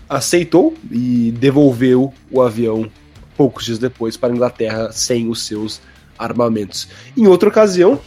aceitou 0.08 0.74
e 0.90 1.32
devolveu 1.38 2.12
o 2.30 2.40
avião 2.40 2.90
poucos 3.36 3.64
dias 3.64 3.78
depois 3.78 4.16
para 4.16 4.32
a 4.32 4.34
Inglaterra 4.34 4.92
sem 4.92 5.28
os 5.28 5.42
seus 5.42 5.80
armamentos. 6.18 6.88
Em 7.16 7.26
outra 7.26 7.48
ocasião, 7.48 8.00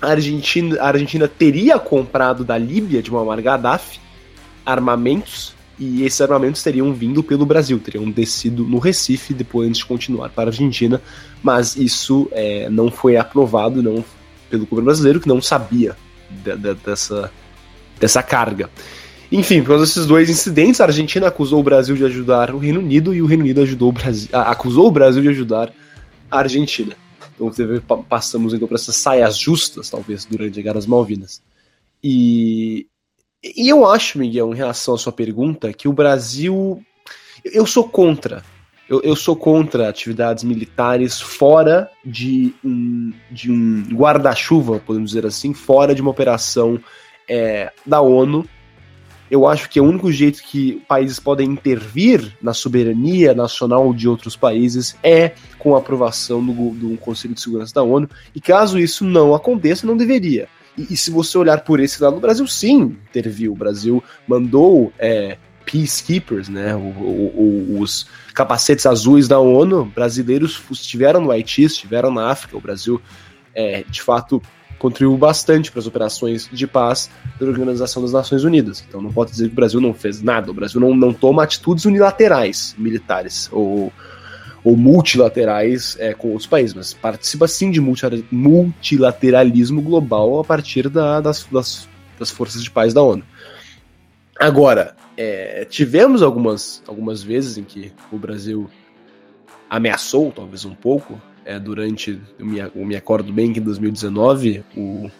a 0.00 0.08
Argentina, 0.08 0.80
a 0.80 0.88
Argentina 0.88 1.28
teria 1.28 1.78
comprado 1.78 2.44
da 2.44 2.58
Líbia 2.58 3.02
de 3.02 3.10
Muammar 3.10 3.40
Gaddafi 3.42 4.00
armamentos 4.64 5.54
e 5.80 6.04
esses 6.04 6.20
armamentos 6.20 6.62
teriam 6.62 6.92
vindo 6.92 7.22
pelo 7.22 7.46
Brasil, 7.46 7.78
teriam 7.78 8.10
descido 8.10 8.64
no 8.64 8.78
Recife 8.78 9.32
depois 9.32 9.78
de 9.78 9.86
continuar 9.86 10.28
para 10.28 10.50
a 10.50 10.52
Argentina, 10.52 11.00
mas 11.42 11.74
isso 11.74 12.28
é, 12.32 12.68
não 12.68 12.90
foi 12.90 13.16
aprovado 13.16 13.82
não 13.82 14.04
pelo 14.50 14.66
governo 14.66 14.84
brasileiro, 14.84 15.20
que 15.20 15.28
não 15.28 15.40
sabia 15.40 15.96
de, 16.44 16.54
de, 16.54 16.74
dessa, 16.74 17.32
dessa 17.98 18.22
carga. 18.22 18.68
Enfim, 19.32 19.62
por 19.62 19.68
causa 19.68 19.86
desses 19.86 20.04
dois 20.04 20.28
incidentes, 20.28 20.82
a 20.82 20.84
Argentina 20.84 21.28
acusou 21.28 21.60
o 21.60 21.62
Brasil 21.62 21.96
de 21.96 22.04
ajudar 22.04 22.54
o 22.54 22.58
Reino 22.58 22.80
Unido 22.80 23.14
e 23.14 23.22
o 23.22 23.26
Reino 23.26 23.44
Unido 23.44 23.62
ajudou 23.62 23.88
o 23.88 23.92
Brasil, 23.92 24.28
acusou 24.32 24.88
o 24.88 24.90
Brasil 24.90 25.22
de 25.22 25.28
ajudar 25.30 25.72
a 26.30 26.38
Argentina. 26.40 26.94
Então 27.34 28.02
passamos 28.02 28.52
então 28.52 28.68
para 28.68 28.74
essas 28.74 28.96
saias 28.96 29.38
justas, 29.38 29.88
talvez, 29.88 30.26
durante 30.26 30.60
a 30.60 30.62
Guerra 30.62 30.74
das 30.74 30.86
Malvinas. 30.86 31.40
E 32.04 32.86
e 33.42 33.68
eu 33.68 33.86
acho, 33.86 34.18
Miguel, 34.18 34.52
em 34.52 34.56
relação 34.56 34.94
à 34.94 34.98
sua 34.98 35.12
pergunta, 35.12 35.72
que 35.72 35.88
o 35.88 35.92
Brasil. 35.92 36.82
Eu 37.44 37.64
sou 37.64 37.88
contra. 37.88 38.44
Eu, 38.88 39.00
eu 39.02 39.16
sou 39.16 39.36
contra 39.36 39.88
atividades 39.88 40.44
militares 40.44 41.20
fora 41.20 41.88
de 42.04 42.52
um, 42.62 43.12
de 43.30 43.50
um 43.50 43.84
guarda-chuva, 43.92 44.82
podemos 44.84 45.10
dizer 45.10 45.24
assim, 45.24 45.54
fora 45.54 45.94
de 45.94 46.02
uma 46.02 46.10
operação 46.10 46.78
é, 47.28 47.72
da 47.86 48.00
ONU. 48.00 48.44
Eu 49.30 49.46
acho 49.46 49.70
que 49.70 49.78
é 49.78 49.82
o 49.82 49.84
único 49.84 50.10
jeito 50.10 50.42
que 50.42 50.82
países 50.88 51.20
podem 51.20 51.48
intervir 51.48 52.36
na 52.42 52.52
soberania 52.52 53.32
nacional 53.32 53.94
de 53.94 54.08
outros 54.08 54.34
países 54.34 54.96
é 55.04 55.34
com 55.56 55.76
a 55.76 55.78
aprovação 55.78 56.44
do, 56.44 56.70
do 56.70 56.96
Conselho 56.96 57.34
de 57.34 57.40
Segurança 57.40 57.72
da 57.72 57.84
ONU. 57.84 58.10
E 58.34 58.40
caso 58.40 58.76
isso 58.76 59.04
não 59.04 59.32
aconteça, 59.32 59.86
não 59.86 59.96
deveria. 59.96 60.48
E, 60.76 60.88
e, 60.90 60.96
se 60.96 61.10
você 61.10 61.36
olhar 61.36 61.60
por 61.62 61.80
esse 61.80 62.02
lado, 62.02 62.16
o 62.16 62.20
Brasil 62.20 62.46
sim 62.46 62.96
interviu. 63.08 63.52
O 63.52 63.56
Brasil 63.56 64.02
mandou 64.26 64.92
é, 64.98 65.36
peacekeepers, 65.64 66.48
né, 66.48 66.74
o, 66.74 66.78
o, 66.78 67.80
os 67.80 68.06
capacetes 68.34 68.86
azuis 68.86 69.28
da 69.28 69.38
ONU 69.38 69.84
brasileiros 69.84 70.60
estiveram 70.70 71.20
no 71.20 71.30
Haiti, 71.30 71.64
estiveram 71.64 72.10
na 72.10 72.30
África. 72.30 72.56
O 72.56 72.60
Brasil, 72.60 73.00
é, 73.54 73.84
de 73.88 74.02
fato, 74.02 74.42
contribuiu 74.78 75.16
bastante 75.16 75.70
para 75.70 75.78
as 75.78 75.86
operações 75.86 76.48
de 76.50 76.66
paz 76.66 77.10
da 77.38 77.46
Organização 77.46 78.02
das 78.02 78.12
Nações 78.12 78.44
Unidas. 78.44 78.82
Então 78.88 79.00
não 79.00 79.12
pode 79.12 79.30
dizer 79.30 79.46
que 79.46 79.52
o 79.52 79.56
Brasil 79.56 79.80
não 79.80 79.92
fez 79.92 80.22
nada. 80.22 80.50
O 80.50 80.54
Brasil 80.54 80.80
não, 80.80 80.96
não 80.96 81.12
toma 81.12 81.42
atitudes 81.42 81.84
unilaterais 81.84 82.74
militares 82.78 83.48
ou, 83.52 83.92
ou 84.62 84.76
multilaterais 84.76 85.96
é, 85.98 86.12
com 86.12 86.28
outros 86.28 86.46
países, 86.46 86.74
mas 86.74 86.92
participa 86.92 87.48
sim 87.48 87.70
de 87.70 87.80
multilateralismo 87.80 89.80
global 89.80 90.40
a 90.40 90.44
partir 90.44 90.88
da, 90.88 91.20
das, 91.20 91.46
das, 91.50 91.88
das 92.18 92.30
forças 92.30 92.62
de 92.62 92.70
paz 92.70 92.92
da 92.92 93.02
ONU. 93.02 93.24
Agora, 94.38 94.94
é, 95.16 95.64
tivemos 95.64 96.22
algumas, 96.22 96.82
algumas 96.86 97.22
vezes 97.22 97.58
em 97.58 97.64
que 97.64 97.92
o 98.10 98.18
Brasil 98.18 98.68
ameaçou, 99.68 100.32
talvez 100.32 100.64
um 100.64 100.74
pouco, 100.74 101.20
é, 101.44 101.58
durante, 101.58 102.18
eu 102.38 102.46
me, 102.46 102.58
eu 102.58 102.86
me 102.86 102.96
acordo 102.96 103.32
bem 103.32 103.52
que 103.52 103.60
em 103.60 103.62
2019 103.62 104.64
o 104.76 105.10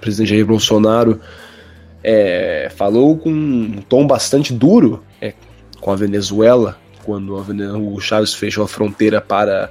presidente 0.00 0.30
Jair 0.30 0.46
Bolsonaro 0.46 1.20
é, 2.02 2.70
falou 2.74 3.16
com 3.16 3.30
um 3.30 3.82
tom 3.88 4.06
bastante 4.06 4.52
duro 4.52 5.02
é, 5.20 5.34
com 5.80 5.90
a 5.90 5.96
Venezuela, 5.96 6.78
quando 7.04 7.36
a, 7.36 7.42
o 7.78 8.00
Chaves 8.00 8.34
fechou 8.34 8.64
a 8.64 8.68
fronteira 8.68 9.20
para 9.20 9.70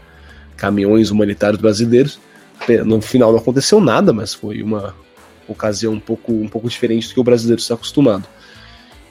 caminhões 0.55 1.09
humanitários 1.09 1.61
brasileiros. 1.61 2.19
No 2.85 3.01
final 3.01 3.31
não 3.31 3.39
aconteceu 3.39 3.79
nada, 3.79 4.11
mas 4.11 4.33
foi 4.33 4.61
uma 4.61 4.93
ocasião 5.47 5.93
um 5.93 5.99
pouco, 5.99 6.33
um 6.33 6.47
pouco 6.47 6.69
diferente 6.69 7.07
do 7.07 7.13
que 7.13 7.19
o 7.19 7.23
brasileiro 7.23 7.61
está 7.61 7.73
acostumado. 7.73 8.27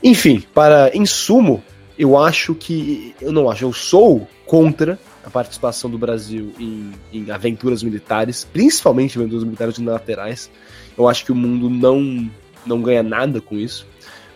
Enfim, 0.02 0.44
para 0.54 0.94
insumo, 0.96 1.62
eu 1.98 2.16
acho 2.16 2.54
que. 2.54 3.14
Eu 3.20 3.32
não 3.32 3.50
acho, 3.50 3.64
eu 3.64 3.72
sou 3.72 4.28
contra 4.46 4.98
a 5.24 5.30
participação 5.30 5.90
do 5.90 5.98
Brasil 5.98 6.52
em, 6.58 6.92
em 7.12 7.30
aventuras 7.30 7.82
militares, 7.82 8.44
principalmente 8.44 9.18
aventuras 9.18 9.44
militares 9.44 9.78
unilaterais. 9.78 10.50
Eu 10.96 11.08
acho 11.08 11.24
que 11.24 11.32
o 11.32 11.34
mundo 11.34 11.68
não, 11.68 12.30
não 12.64 12.80
ganha 12.80 13.02
nada 13.02 13.40
com 13.40 13.56
isso. 13.56 13.86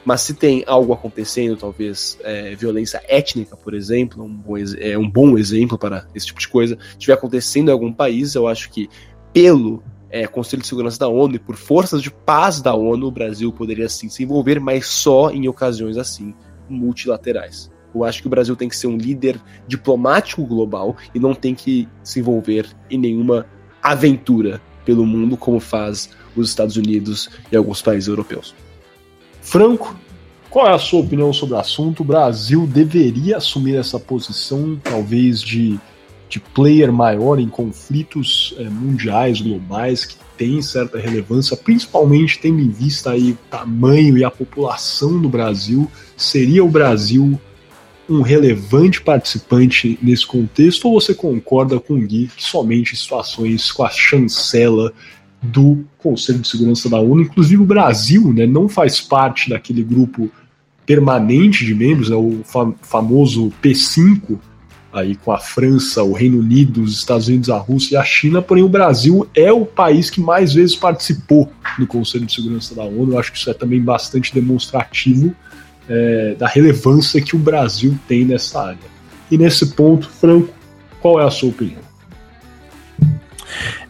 Mas 0.05 0.23
se 0.23 0.35
tem 0.35 0.65
algo 0.67 0.93
acontecendo, 0.93 1.57
talvez 1.57 2.19
é, 2.25 2.55
violência 2.57 3.01
étnica, 3.07 3.57
por 3.57 3.73
exemplo, 3.73 4.25
um 4.25 4.35
bom, 4.35 4.55
é 4.79 4.99
um 4.99 5.09
bom 5.09 5.39
exemplo 5.39 5.79
para 5.79 6.07
esse 6.15 6.27
tipo 6.27 6.41
de 6.41 6.49
coisa, 6.49 6.77
estiver 6.91 7.15
acontecendo 7.15 7.69
em 7.69 7.73
algum 7.73 7.93
país, 7.93 8.35
eu 8.35 8.49
acho 8.49 8.71
que 8.71 8.89
pelo 9.33 9.83
é, 10.11 10.27
Conselho 10.27 10.63
de 10.63 10.69
Segurança 10.69 10.99
da 10.99 11.09
ONU 11.09 11.37
e 11.37 11.39
por 11.39 11.57
forças 11.57 12.03
de 12.03 12.11
paz 12.11 12.61
da 12.61 12.75
ONU, 12.75 13.07
o 13.07 13.11
Brasil 13.11 13.53
poderia 13.53 13.89
sim 13.89 14.09
se 14.09 14.25
envolver, 14.25 14.61
mas 14.61 14.87
só 14.87 15.31
em 15.31 15.49
ocasiões 15.49 15.97
assim, 15.97 16.35
multilaterais. 16.69 17.71
Eu 17.95 18.05
acho 18.05 18.21
que 18.21 18.27
o 18.27 18.31
Brasil 18.31 18.57
tem 18.57 18.69
que 18.69 18.77
ser 18.77 18.87
um 18.87 18.97
líder 18.97 19.41
diplomático 19.67 20.45
global 20.45 20.97
e 21.15 21.19
não 21.19 21.35
tem 21.35 21.55
que 21.55 21.89
se 22.03 22.21
envolver 22.21 22.67
em 22.91 22.99
nenhuma 22.99 23.47
aventura 23.83 24.61
pelo 24.85 25.07
mundo 25.07 25.37
como 25.37 25.61
faz 25.61 26.11
os 26.35 26.49
Estados 26.49 26.77
Unidos 26.77 27.31
e 27.51 27.57
alguns 27.57 27.81
países 27.83 28.09
europeus. 28.09 28.55
Franco, 29.43 29.95
qual 30.49 30.67
é 30.67 30.75
a 30.75 30.79
sua 30.79 31.01
opinião 31.01 31.33
sobre 31.33 31.55
o 31.55 31.59
assunto? 31.59 32.01
O 32.01 32.05
Brasil 32.05 32.67
deveria 32.67 33.37
assumir 33.37 33.77
essa 33.77 33.99
posição, 33.99 34.81
talvez 34.83 35.43
de 35.43 35.79
de 36.33 36.41
player 36.41 36.91
maior 36.91 37.39
em 37.39 37.47
conflitos 37.47 38.55
é, 38.57 38.65
mundiais, 38.65 39.43
globais, 39.43 40.07
que 40.07 40.17
tem 40.39 40.63
certa 40.63 40.99
relevância, 40.99 41.55
principalmente 41.55 42.39
tendo 42.39 42.59
em 42.59 42.71
vista 42.71 43.11
aí 43.11 43.33
o 43.33 43.39
tamanho 43.51 44.17
e 44.17 44.25
a 44.25 44.31
população 44.31 45.21
do 45.21 45.29
Brasil, 45.29 45.91
seria 46.17 46.65
o 46.65 46.71
Brasil 46.71 47.39
um 48.09 48.23
relevante 48.23 49.03
participante 49.03 49.99
nesse 50.01 50.27
contexto, 50.27 50.89
ou 50.89 50.99
você 50.99 51.15
concorda 51.15 51.79
com 51.79 51.95
o 51.95 52.01
Gui 52.01 52.31
que 52.35 52.43
somente 52.43 52.95
em 52.95 52.97
situações 52.97 53.71
com 53.71 53.85
a 53.85 53.91
chancela 53.91 54.91
do 55.43 55.85
Conselho 55.99 56.39
de 56.39 56.49
Segurança 56.49 56.89
da 56.89 57.01
ONU, 57.01 57.23
inclusive 57.23 57.61
o 57.61 57.67
Brasil 57.67 58.33
né, 58.33 58.47
não 58.47 58.69
faz 58.69 59.01
parte 59.01 59.51
daquele 59.51 59.83
grupo 59.83 60.31
permanente 60.87 61.65
de 61.65 61.75
membros, 61.75 62.11
é 62.11 62.15
o 62.15 62.41
famoso 62.83 63.53
P5, 63.63 64.39
aí 64.93 65.17
com 65.17 65.33
a 65.33 65.39
França, 65.39 66.03
o 66.03 66.13
Reino 66.13 66.39
Unido, 66.39 66.83
os 66.83 66.93
Estados 66.93 67.29
Unidos, 67.29 67.51
a 67.51 67.57
Rússia 67.57 67.95
e 67.95 67.97
a 67.97 68.05
China, 68.05 68.43
porém 68.43 68.63
o 68.63 68.69
Brasil 68.69 69.27
é 69.35 69.51
o 69.53 69.65
país 69.65 70.11
que 70.11 70.21
mais 70.21 70.53
vezes 70.53 70.77
participou 70.77 71.51
do 71.79 71.87
Conselho 71.87 72.27
de 72.27 72.35
Segurança 72.35 72.75
da 72.75 72.85
ONU. 72.85 73.13
Eu 73.13 73.19
acho 73.19 73.33
que 73.33 73.39
isso 73.39 73.51
é 73.51 73.55
também 73.55 73.81
bastante 73.81 74.35
demonstrativo 74.35 75.35
é, 75.89 76.35
da 76.39 76.47
relevância 76.47 77.21
que 77.23 77.35
o 77.35 77.39
Brasil 77.39 77.99
tem 78.07 78.25
nessa 78.25 78.61
área. 78.61 78.93
E 79.31 79.39
nesse 79.39 79.75
ponto, 79.75 80.09
Franco, 80.09 80.53
qual 81.01 81.21
é 81.21 81.25
a 81.25 81.31
sua 81.31 81.49
opinião? 81.49 81.81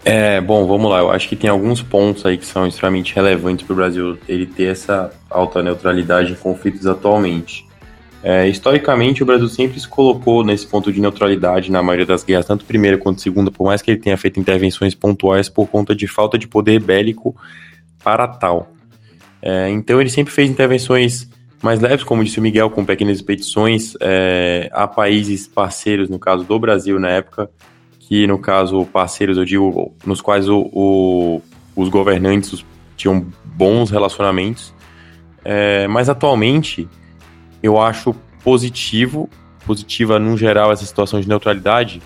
É, 0.05 0.41
bom, 0.41 0.67
vamos 0.67 0.91
lá. 0.91 0.99
Eu 0.99 1.11
acho 1.11 1.29
que 1.29 1.37
tem 1.37 1.49
alguns 1.49 1.81
pontos 1.81 2.27
aí 2.27 2.37
que 2.37 2.47
são 2.47 2.67
extremamente 2.67 3.15
relevantes 3.15 3.65
para 3.65 3.73
o 3.73 3.77
Brasil 3.77 4.19
ele 4.29 4.47
ter 4.47 4.65
essa 4.65 5.13
alta 5.31 5.63
neutralidade 5.63 6.33
em 6.33 6.35
conflitos 6.35 6.87
atualmente. 6.87 7.67
É, 8.23 8.49
historicamente, 8.49 9.23
o 9.23 9.27
Brasil 9.27 9.49
sempre 9.49 9.81
se 9.81 9.89
colocou 9.89 10.45
nesse 10.45 10.67
ponto 10.67 10.93
de 10.93 11.01
neutralidade 11.01 11.73
na 11.73 11.83
maioria 11.83 12.07
das 12.07 12.23
guerras, 12.23 12.47
tanto 12.47 12.65
primeira 12.65 12.97
quanto 12.97 13.21
segunda, 13.21 13.51
por 13.51 13.65
mais 13.65 13.83
que 13.83 13.91
ele 13.91 13.99
tenha 13.99 14.17
feito 14.17 14.39
intervenções 14.39 14.95
pontuais 14.95 15.49
por 15.49 15.67
conta 15.67 15.95
de 15.95 16.07
falta 16.07 16.39
de 16.39 16.47
poder 16.47 16.81
bélico 16.81 17.35
para 18.03 18.29
tal. 18.29 18.73
É, 19.41 19.69
então, 19.71 20.01
ele 20.01 20.11
sempre 20.11 20.33
fez 20.33 20.49
intervenções 20.49 21.29
mais 21.61 21.81
leves, 21.81 22.05
como 22.05 22.23
disse 22.23 22.39
o 22.39 22.43
Miguel, 22.43 22.71
com 22.71 22.85
pequenas 22.85 23.17
expedições 23.17 23.95
é, 24.01 24.69
a 24.73 24.87
países 24.87 25.49
parceiros, 25.49 26.09
no 26.09 26.19
caso 26.19 26.45
do 26.45 26.59
Brasil 26.59 26.99
na 26.99 27.09
época, 27.09 27.51
que 28.13 28.27
no 28.27 28.39
caso 28.39 28.85
parceiros, 28.85 29.39
eu 29.39 29.45
digo, 29.47 29.95
nos 30.05 30.21
quais 30.21 30.47
o, 30.47 30.69
o, 30.71 31.41
os 31.75 31.89
governantes 31.89 32.63
tinham 32.95 33.25
bons 33.43 33.89
relacionamentos. 33.91 34.75
É, 35.43 35.89
mas 35.89 36.11
atualmente 36.11 36.87
eu 37.63 37.81
acho 37.81 38.15
positivo, 38.45 39.31
positiva 39.65 40.19
no 40.19 40.37
geral 40.37 40.71
essa 40.71 40.85
situação 40.85 41.23
de 41.23 41.27
neutralidade, 41.27 42.03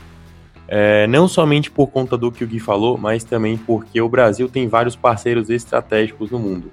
é, 0.68 1.08
não 1.08 1.26
somente 1.26 1.72
por 1.72 1.88
conta 1.88 2.16
do 2.16 2.30
que 2.30 2.44
o 2.44 2.46
Gui 2.46 2.60
falou, 2.60 2.96
mas 2.96 3.24
também 3.24 3.56
porque 3.56 4.00
o 4.00 4.08
Brasil 4.08 4.48
tem 4.48 4.68
vários 4.68 4.94
parceiros 4.94 5.50
estratégicos 5.50 6.30
no 6.30 6.38
mundo. 6.38 6.70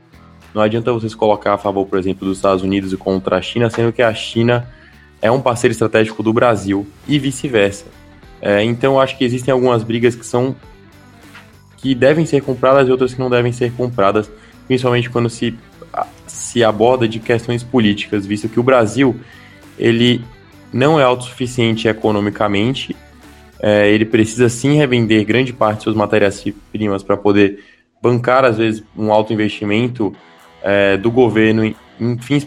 Não 0.53 0.61
adianta 0.61 0.93
vocês 0.93 1.15
colocar 1.15 1.55
a 1.55 1.57
favor, 1.57 1.87
por 1.87 1.97
exemplo, 1.97 2.27
dos 2.27 2.37
Estados 2.37 2.63
Unidos 2.63 2.93
e 2.93 2.97
contra 2.97 3.37
a 3.37 3.41
China, 3.41 3.67
sendo 3.67 3.91
que 3.91 4.03
a 4.03 4.13
China 4.13 4.69
é 5.19 5.31
um 5.31 5.41
parceiro 5.41 5.71
estratégico 5.71 6.21
do 6.21 6.31
Brasil 6.31 6.85
e 7.07 7.17
vice-versa. 7.17 8.02
É, 8.45 8.61
então, 8.61 8.99
acho 8.99 9.17
que 9.17 9.23
existem 9.23 9.53
algumas 9.53 9.83
brigas 9.83 10.15
que 10.15 10.25
são 10.25 10.53
que 11.77 11.95
devem 11.95 12.25
ser 12.25 12.41
compradas 12.41 12.87
e 12.87 12.91
outras 12.91 13.13
que 13.13 13.19
não 13.19 13.29
devem 13.29 13.53
ser 13.53 13.71
compradas, 13.71 14.29
principalmente 14.67 15.09
quando 15.09 15.29
se 15.29 15.57
se 16.27 16.63
aborda 16.63 17.07
de 17.07 17.19
questões 17.19 17.63
políticas, 17.63 18.25
visto 18.25 18.49
que 18.49 18.59
o 18.59 18.63
Brasil 18.63 19.15
ele 19.77 20.23
não 20.73 20.99
é 20.99 21.03
autossuficiente 21.03 21.87
economicamente, 21.87 22.95
é, 23.61 23.89
ele 23.89 24.03
precisa 24.03 24.49
sim 24.49 24.75
revender 24.75 25.23
grande 25.23 25.53
parte 25.53 25.77
de 25.77 25.83
suas 25.83 25.95
matérias-primas 25.95 27.01
para 27.01 27.15
poder 27.15 27.63
bancar, 28.01 28.43
às 28.43 28.57
vezes, 28.57 28.83
um 28.97 29.13
alto 29.13 29.31
investimento 29.31 30.13
é, 30.61 30.97
do 30.97 31.09
governo 31.09 31.63
em, 31.63 31.75
em, 31.99 32.17
fins 32.17 32.45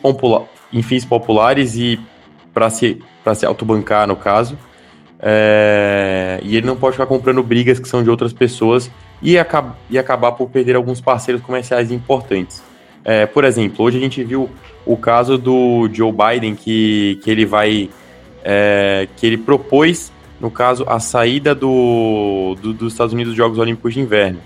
em, 0.73 0.83
fins 0.83 1.05
populares 1.07 1.75
e 1.77 1.99
para 2.53 2.69
se, 2.69 3.01
se 3.35 3.47
autobancar, 3.47 4.07
no 4.07 4.17
caso. 4.17 4.59
É, 5.18 6.40
e 6.42 6.57
ele 6.57 6.66
não 6.66 6.76
pode 6.76 6.92
ficar 6.92 7.07
comprando 7.07 7.42
brigas 7.42 7.79
que 7.79 7.88
são 7.88 8.02
de 8.02 8.11
outras 8.11 8.33
pessoas 8.33 8.90
e, 9.22 9.38
acab 9.38 9.72
e 9.88 9.98
acabar 9.98 10.33
por 10.33 10.50
perder 10.50 10.76
alguns 10.76 11.00
parceiros 11.00 11.42
comerciais 11.42 11.90
importantes. 11.90 12.62
É, 13.05 13.24
por 13.24 13.44
exemplo, 13.44 13.85
hoje 13.85 13.98
a 13.98 14.00
gente 14.00 14.22
viu 14.22 14.50
o 14.85 14.96
caso 14.96 15.38
do 15.38 15.88
Joe 15.92 16.12
Biden, 16.12 16.55
que, 16.55 17.20
que 17.22 17.31
ele 17.31 17.46
vai. 17.46 17.88
É, 18.44 19.09
que 19.16 19.26
ele 19.26 19.37
propôs, 19.37 20.12
no 20.40 20.50
caso, 20.50 20.85
a 20.87 21.00
saída 21.00 21.55
do, 21.55 22.57
do, 22.61 22.72
dos 22.72 22.92
Estados 22.92 23.12
Unidos 23.12 23.33
dos 23.33 23.37
Jogos 23.37 23.59
Olímpicos 23.59 23.94
de 23.94 24.00
Inverno. 24.00 24.38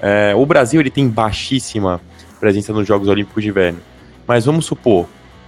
É, 0.00 0.34
o 0.34 0.44
Brasil 0.46 0.80
ele 0.80 0.90
tem 0.90 1.08
baixíssima 1.08 2.00
presença 2.40 2.72
nos 2.72 2.88
Jogos 2.88 3.08
Olímpicos 3.08 3.42
de 3.42 3.50
Inverno. 3.50 3.80
Mas 4.26 4.46
vamos 4.46 4.64
supor, 4.64 5.06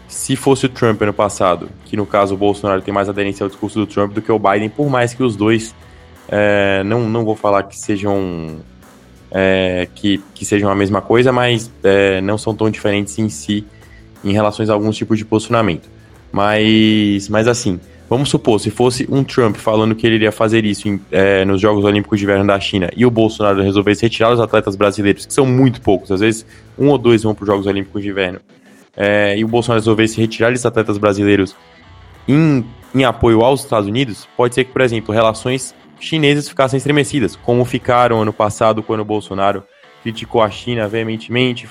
se 0.09 0.37
fosse 0.37 0.67
o 0.67 0.69
Trump 0.69 1.01
ano 1.03 1.13
passado, 1.13 1.69
que 1.85 1.97
no 1.97 2.07
caso 2.07 2.35
o 2.35 2.37
Bolsonaro 2.37 2.81
tem 2.83 2.93
mais 2.93 3.09
aderência 3.09 3.45
ao 3.45 3.49
discurso 3.49 3.79
do 3.79 3.87
Trump 3.87 4.13
do 4.13 4.23
que 4.23 4.31
o 4.31 4.39
Biden, 4.39 4.69
por 4.69 4.89
mais 4.89 5.15
que 5.15 5.23
os 5.23 5.37
dois, 5.37 5.75
é, 6.29 6.83
não, 6.85 7.09
não 7.09 7.25
vou 7.25 7.35
falar 7.35 7.65
que 7.65 7.79
sejam 7.79 8.59
é, 9.31 9.89
que, 9.95 10.23
que 10.33 10.45
sejam 10.45 10.71
a 10.71 10.75
mesma 10.75 11.03
coisa, 11.03 11.33
mas 11.33 11.71
é, 11.83 12.21
não 12.21 12.39
são 12.39 12.55
tão 12.55 12.71
diferentes 12.71 13.19
em 13.19 13.29
si 13.29 13.67
em 14.25 14.33
relação 14.33 14.65
a 14.65 14.73
alguns 14.73 14.97
tipos 14.97 15.19
de 15.19 15.25
posicionamento. 15.25 15.91
Mas, 16.33 17.29
mas 17.29 17.47
assim, 17.49 17.79
vamos 18.09 18.29
supor, 18.29 18.61
se 18.61 18.71
fosse 18.71 19.07
um 19.11 19.23
Trump 19.25 19.57
falando 19.57 19.95
que 19.95 20.07
ele 20.07 20.17
iria 20.17 20.33
fazer 20.33 20.65
isso 20.65 20.89
em, 20.89 21.01
é, 21.11 21.45
nos 21.45 21.61
Jogos 21.61 21.85
Olímpicos 21.85 22.19
de 22.19 22.25
Inverno 22.25 22.47
da 22.47 22.59
China 22.59 22.91
e 22.97 23.05
o 23.05 23.11
Bolsonaro 23.11 23.61
resolvesse 23.63 24.03
retirar 24.03 24.33
os 24.33 24.41
atletas 24.41 24.77
brasileiros, 24.77 25.27
que 25.27 25.35
são 25.35 25.45
muito 25.45 25.81
poucos, 25.81 26.11
às 26.11 26.21
vezes 26.21 26.47
um 26.79 26.89
ou 26.89 26.99
dois 26.99 27.23
vão 27.23 27.35
para 27.35 27.43
os 27.43 27.49
Jogos 27.49 27.67
Olímpicos 27.67 28.03
de 28.03 28.09
Inverno, 28.09 28.41
é, 28.97 29.37
e 29.37 29.45
o 29.45 29.49
Bolsonaro 29.49 29.81
resolvesse 29.81 30.21
retirar 30.21 30.53
esses 30.53 30.67
atletas 30.67 30.99
brasileiros 30.99 31.57
em, 32.29 32.65
em 32.95 33.05
apoio 33.05 33.43
aos 33.43 33.63
Estados 33.63 33.89
Unidos, 33.89 34.29
pode 34.37 34.55
ser 34.55 34.65
que, 34.65 34.73
por 34.73 34.83
exemplo, 34.83 35.15
relações 35.15 35.75
chinesas 35.99 36.49
ficassem 36.49 36.77
estremecidas, 36.77 37.37
como 37.37 37.65
ficaram 37.65 38.23
ano 38.23 38.33
passado 38.33 38.83
quando 38.83 39.01
o 39.01 39.05
Bolsonaro 39.05 39.65
criticou 40.03 40.43
a 40.43 40.51
China 40.51 40.87
veementemente, 40.87 41.69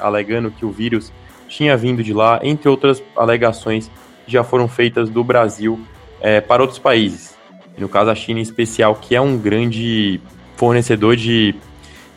alegando 0.00 0.50
que 0.50 0.64
o 0.64 0.70
vírus 0.70 1.12
tinha 1.48 1.76
vindo 1.76 2.02
de 2.02 2.12
lá, 2.12 2.40
entre 2.42 2.68
outras 2.68 3.02
alegações 3.14 3.90
que 4.24 4.32
já 4.32 4.42
foram 4.42 4.66
feitas 4.66 5.10
do 5.10 5.22
Brasil 5.22 5.78
é, 6.20 6.40
para 6.40 6.62
outros 6.62 6.78
países. 6.78 7.36
No 7.76 7.88
caso, 7.88 8.10
a 8.10 8.14
China 8.14 8.38
em 8.38 8.42
especial, 8.42 8.94
que 8.94 9.14
é 9.14 9.20
um 9.20 9.36
grande 9.36 10.20
fornecedor 10.56 11.16
de, 11.16 11.54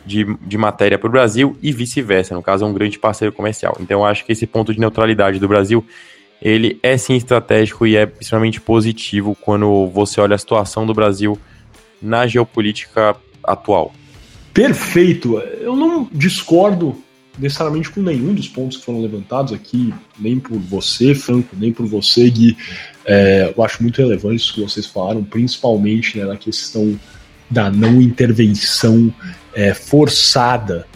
de, 0.08 0.24
de 0.40 0.58
matéria 0.58 0.98
para 0.98 1.06
o 1.06 1.12
Brasil 1.12 1.56
e 1.62 1.70
vice-versa. 1.70 2.34
No 2.34 2.42
caso, 2.42 2.64
é 2.64 2.66
um 2.66 2.72
grande 2.72 2.98
parceiro 2.98 3.32
comercial. 3.32 3.76
Então, 3.78 4.00
eu 4.00 4.04
acho 4.06 4.24
que 4.24 4.32
esse 4.32 4.46
ponto 4.46 4.72
de 4.72 4.80
neutralidade 4.80 5.38
do 5.38 5.46
Brasil 5.46 5.84
ele 6.40 6.78
é 6.82 6.96
sim 6.96 7.16
estratégico 7.16 7.86
e 7.86 7.96
é 7.96 8.10
extremamente 8.20 8.60
positivo 8.60 9.36
quando 9.40 9.88
você 9.88 10.20
olha 10.20 10.36
a 10.36 10.38
situação 10.38 10.86
do 10.86 10.94
Brasil 10.94 11.38
na 12.00 12.26
geopolítica 12.26 13.16
atual. 13.42 13.92
Perfeito. 14.54 15.38
Eu 15.38 15.74
não 15.74 16.08
discordo 16.12 16.96
necessariamente 17.38 17.90
com 17.90 18.00
nenhum 18.00 18.34
dos 18.34 18.48
pontos 18.48 18.78
que 18.78 18.84
foram 18.84 19.00
levantados 19.00 19.52
aqui, 19.52 19.92
nem 20.18 20.38
por 20.38 20.58
você, 20.58 21.14
Franco, 21.14 21.56
nem 21.56 21.72
por 21.72 21.86
você, 21.86 22.28
Gui. 22.30 22.56
É, 23.04 23.52
eu 23.56 23.64
acho 23.64 23.82
muito 23.82 23.98
relevante 23.98 24.36
isso 24.36 24.54
que 24.54 24.60
vocês 24.60 24.86
falaram, 24.86 25.24
principalmente 25.24 26.18
né, 26.18 26.24
na 26.24 26.36
questão 26.36 26.98
da 27.50 27.70
não 27.70 28.00
intervenção 28.00 29.12
é, 29.54 29.72
forçada, 29.74 30.86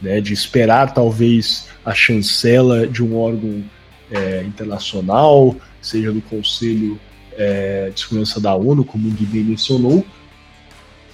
né, 0.00 0.20
de 0.20 0.32
esperar 0.32 0.92
talvez 0.92 1.68
a 1.84 1.94
chancela 1.94 2.86
de 2.86 3.02
um 3.02 3.16
órgão 3.16 3.64
é, 4.10 4.42
internacional, 4.42 5.56
seja 5.80 6.12
do 6.12 6.20
Conselho 6.20 6.98
é, 7.36 7.90
de 7.94 8.00
Segurança 8.00 8.40
da 8.40 8.54
ONU, 8.54 8.84
como 8.84 9.08
o 9.08 9.10
Gui 9.10 9.26
bem 9.26 9.44
mencionou. 9.44 10.04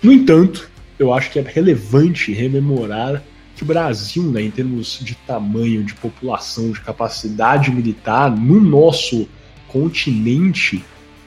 No 0.03 0.13
entanto, 0.13 0.71
eu 0.99 1.13
acho 1.13 1.31
que 1.31 1.39
é 1.39 1.43
relevante 1.43 2.33
rememorar 2.33 3.23
que 3.57 3.63
o 3.63 3.67
Brasil, 3.67 4.25
né, 4.25 4.43
em 4.43 4.51
termos 4.51 4.99
de 5.01 5.15
tamanho, 5.15 5.85
de 5.85 5.95
população, 5.95 6.71
de 6.71 6.81
capacidade 6.81 7.71
militar, 7.71 8.31
no 8.31 8.61
nosso 8.61 9.29
continente, 9.69 10.85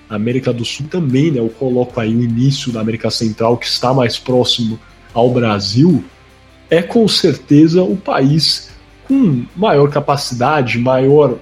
América 0.09 0.53
do 0.53 0.63
Sul 0.63 0.87
também, 0.87 1.31
né, 1.31 1.39
eu 1.39 1.49
coloco 1.49 1.99
aí 1.99 2.15
o 2.15 2.23
início 2.23 2.71
da 2.71 2.81
América 2.81 3.09
Central, 3.09 3.57
que 3.57 3.65
está 3.65 3.93
mais 3.93 4.17
próximo 4.17 4.79
ao 5.13 5.31
Brasil, 5.31 6.03
é 6.69 6.81
com 6.81 7.07
certeza 7.07 7.81
o 7.83 7.95
país 7.95 8.69
com 9.07 9.45
maior 9.55 9.89
capacidade, 9.89 10.77
maior 10.79 11.37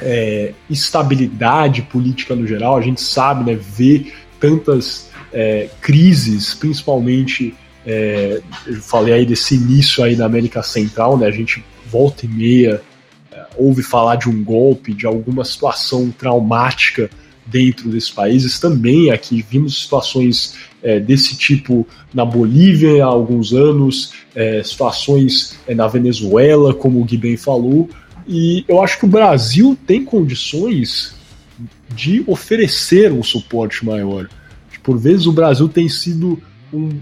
é, 0.00 0.52
estabilidade 0.68 1.82
política 1.82 2.34
no 2.34 2.46
geral. 2.46 2.76
A 2.76 2.80
gente 2.80 3.00
sabe, 3.00 3.50
né, 3.50 3.58
ver 3.60 4.14
tantas 4.38 5.10
é, 5.32 5.68
crises, 5.80 6.54
principalmente 6.54 7.54
é, 7.86 8.42
eu 8.66 8.82
falei 8.82 9.14
aí 9.14 9.26
desse 9.26 9.54
início 9.54 10.04
aí 10.04 10.14
na 10.14 10.26
América 10.26 10.62
Central, 10.62 11.16
né? 11.16 11.26
A 11.26 11.30
gente 11.30 11.64
volta 11.90 12.26
e 12.26 12.28
meia 12.28 12.82
é, 13.32 13.46
ouve 13.56 13.82
falar 13.82 14.16
de 14.16 14.28
um 14.28 14.44
golpe, 14.44 14.92
de 14.92 15.06
alguma 15.06 15.44
situação 15.44 16.10
traumática 16.10 17.08
dentro 17.50 17.90
desses 17.90 18.10
países. 18.10 18.58
Também 18.58 19.10
aqui 19.10 19.44
vimos 19.48 19.82
situações 19.82 20.54
é, 20.82 21.00
desse 21.00 21.36
tipo 21.36 21.86
na 22.12 22.24
Bolívia 22.24 23.04
há 23.04 23.06
alguns 23.06 23.52
anos, 23.52 24.12
é, 24.34 24.62
situações 24.62 25.58
é, 25.66 25.74
na 25.74 25.88
Venezuela, 25.88 26.74
como 26.74 27.00
o 27.00 27.04
Gui 27.04 27.16
bem 27.16 27.36
falou. 27.36 27.88
E 28.26 28.64
eu 28.68 28.82
acho 28.82 28.98
que 28.98 29.04
o 29.04 29.08
Brasil 29.08 29.76
tem 29.86 30.04
condições 30.04 31.14
de 31.94 32.22
oferecer 32.26 33.10
um 33.12 33.22
suporte 33.22 33.84
maior. 33.84 34.28
Por 34.82 34.98
vezes 34.98 35.26
o 35.26 35.32
Brasil 35.32 35.68
tem 35.68 35.88
sido 35.88 36.40
um 36.72 36.98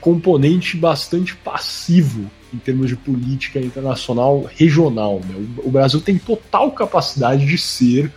componente 0.00 0.76
bastante 0.76 1.34
passivo 1.36 2.30
em 2.52 2.58
termos 2.58 2.88
de 2.88 2.96
política 2.96 3.60
internacional 3.60 4.48
regional. 4.56 5.20
Né? 5.26 5.46
O, 5.64 5.70
Brasil 5.70 6.00
tem 6.00 6.18
total 6.18 6.72
capacidade 6.72 7.46
de 7.46 7.56
ser 7.56 8.12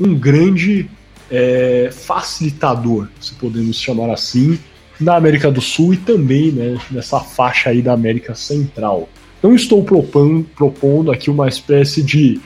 um 0.00 0.14
grande 0.14 0.88
é, 1.30 1.90
facilitador, 1.92 3.08
se 3.20 3.34
podemos 3.34 3.80
chamar 3.80 4.12
assim, 4.12 4.58
na 5.00 5.16
América 5.16 5.50
do 5.50 5.60
Sul 5.60 5.94
e 5.94 5.96
também 5.96 6.52
né, 6.52 6.78
nessa 6.90 7.20
faixa 7.20 7.70
aí 7.70 7.82
da 7.82 7.92
América 7.92 8.34
Central. 8.34 9.08
Não 9.42 9.54
estou 9.54 9.84
propondo, 9.84 10.44
propondo 10.56 11.10
aqui 11.10 11.30
uma 11.30 11.48
espécie 11.48 12.02
de 12.02 12.40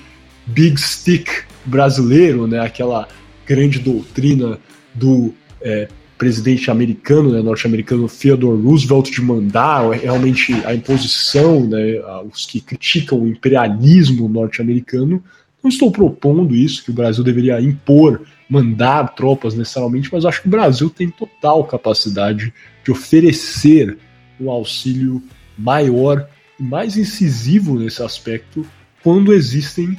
big 0.47 0.81
stick 0.81 1.29
brasileiro, 1.65 2.47
né, 2.47 2.61
aquela 2.61 3.07
grande 3.47 3.79
doutrina 3.79 4.59
do 4.95 5.33
é, 5.61 5.89
presidente 6.17 6.71
americano, 6.71 7.31
né, 7.31 7.41
norte-americano 7.41 8.09
Theodore 8.09 8.61
Roosevelt 8.61 9.11
de 9.11 9.23
mandar 9.23 9.89
realmente 9.91 10.53
a 10.65 10.75
imposição, 10.75 11.65
né, 11.65 12.01
os 12.33 12.47
que 12.47 12.61
criticam 12.61 13.21
o 13.21 13.29
imperialismo 13.29 14.29
norte-americano. 14.29 15.23
Não 15.63 15.69
estou 15.69 15.91
propondo 15.91 16.55
isso, 16.55 16.85
que 16.85 16.91
o 16.91 16.95
Brasil 16.95 17.25
deveria 17.25 17.61
impor, 17.61 18.23
mandar 18.49 19.15
tropas 19.15 19.55
necessariamente, 19.55 20.09
mas 20.13 20.25
acho 20.25 20.43
que 20.43 20.49
o 20.49 20.51
Brasil 20.51 20.89
tem 20.89 21.11
total 21.11 21.65
capacidade 21.65 22.53
de 22.85 22.91
oferecer 22.91 23.99
um 24.41 24.51
auxílio 24.51 25.23
maior 25.57 26.29
e 26.59 26.63
mais 26.63 26.97
incisivo 26.97 27.79
nesse 27.79 28.03
aspecto 28.03 28.65
quando 29.03 29.33
existem 29.33 29.99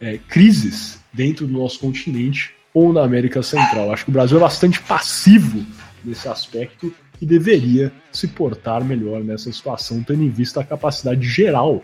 é, 0.00 0.18
crises 0.28 1.00
dentro 1.12 1.46
do 1.46 1.52
nosso 1.52 1.80
continente 1.80 2.52
ou 2.72 2.92
na 2.92 3.02
América 3.02 3.42
Central. 3.42 3.90
Acho 3.90 4.04
que 4.04 4.10
o 4.10 4.12
Brasil 4.12 4.36
é 4.36 4.40
bastante 4.40 4.80
passivo 4.82 5.64
nesse 6.04 6.28
aspecto 6.28 6.94
e 7.20 7.26
deveria 7.26 7.92
se 8.12 8.28
portar 8.28 8.84
melhor 8.84 9.24
nessa 9.24 9.50
situação, 9.52 10.02
tendo 10.02 10.22
em 10.22 10.30
vista 10.30 10.60
a 10.60 10.64
capacidade 10.64 11.26
geral 11.26 11.82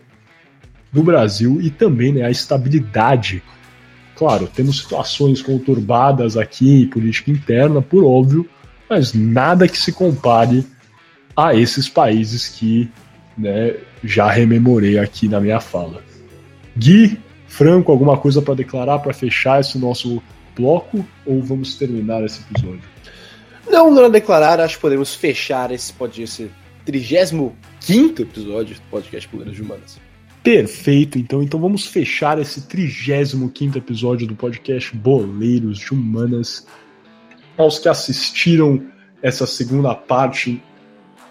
do 0.95 1.03
Brasil 1.03 1.61
e 1.61 1.71
também 1.71 2.13
né, 2.13 2.23
a 2.23 2.31
estabilidade. 2.31 3.43
Claro, 4.15 4.47
temos 4.47 4.79
situações 4.79 5.43
conturbadas 5.43 6.37
aqui, 6.37 6.87
política 6.87 7.33
interna, 7.33 7.83
por 7.83 8.05
óbvio, 8.05 8.49
mas 8.89 9.13
nada 9.13 9.67
que 9.67 9.77
se 9.77 9.93
compare 9.93 10.65
a 11.37 11.53
esses 11.53 11.89
países 11.89 12.49
que 12.49 12.89
né, 13.37 13.75
já 14.05 14.31
rememorei 14.31 14.97
aqui 14.97 15.29
na 15.29 15.41
minha 15.41 15.59
fala. 15.59 16.01
Gui, 16.77 17.19
Franco, 17.49 17.91
alguma 17.91 18.17
coisa 18.17 18.41
para 18.41 18.55
declarar 18.55 19.01
para 19.01 19.13
fechar 19.13 19.61
esse 19.61 19.77
nosso 19.77 20.23
bloco 20.55 21.05
ou 21.27 21.43
vamos 21.43 21.75
terminar 21.75 22.25
esse 22.25 22.41
episódio? 22.43 22.83
Não, 23.69 23.91
não 23.91 24.09
declarar, 24.09 24.61
acho 24.61 24.77
que 24.77 24.83
podemos 24.83 25.13
fechar 25.13 25.73
esse, 25.73 25.93
pode 25.93 26.23
esse 26.23 26.49
35 26.85 28.23
episódio 28.23 28.77
do 28.77 28.83
podcast 28.83 29.29
Poleiras 29.29 29.57
de 29.57 29.63
Humanas. 29.63 30.04
Perfeito, 30.45 31.19
então. 31.19 31.43
Então 31.43 31.59
vamos 31.59 31.87
fechar 31.87 32.39
esse 32.39 32.61
35 32.69 33.79
episódio 33.79 34.27
do 34.27 34.37
podcast 34.37 34.95
Boleiros 34.95 35.79
de 35.79 35.93
Humanas. 35.93 36.67
Aos 37.57 37.79
que 37.79 37.89
assistiram 37.89 38.83
essa 39.23 39.47
segunda 39.47 39.95
parte 39.95 40.63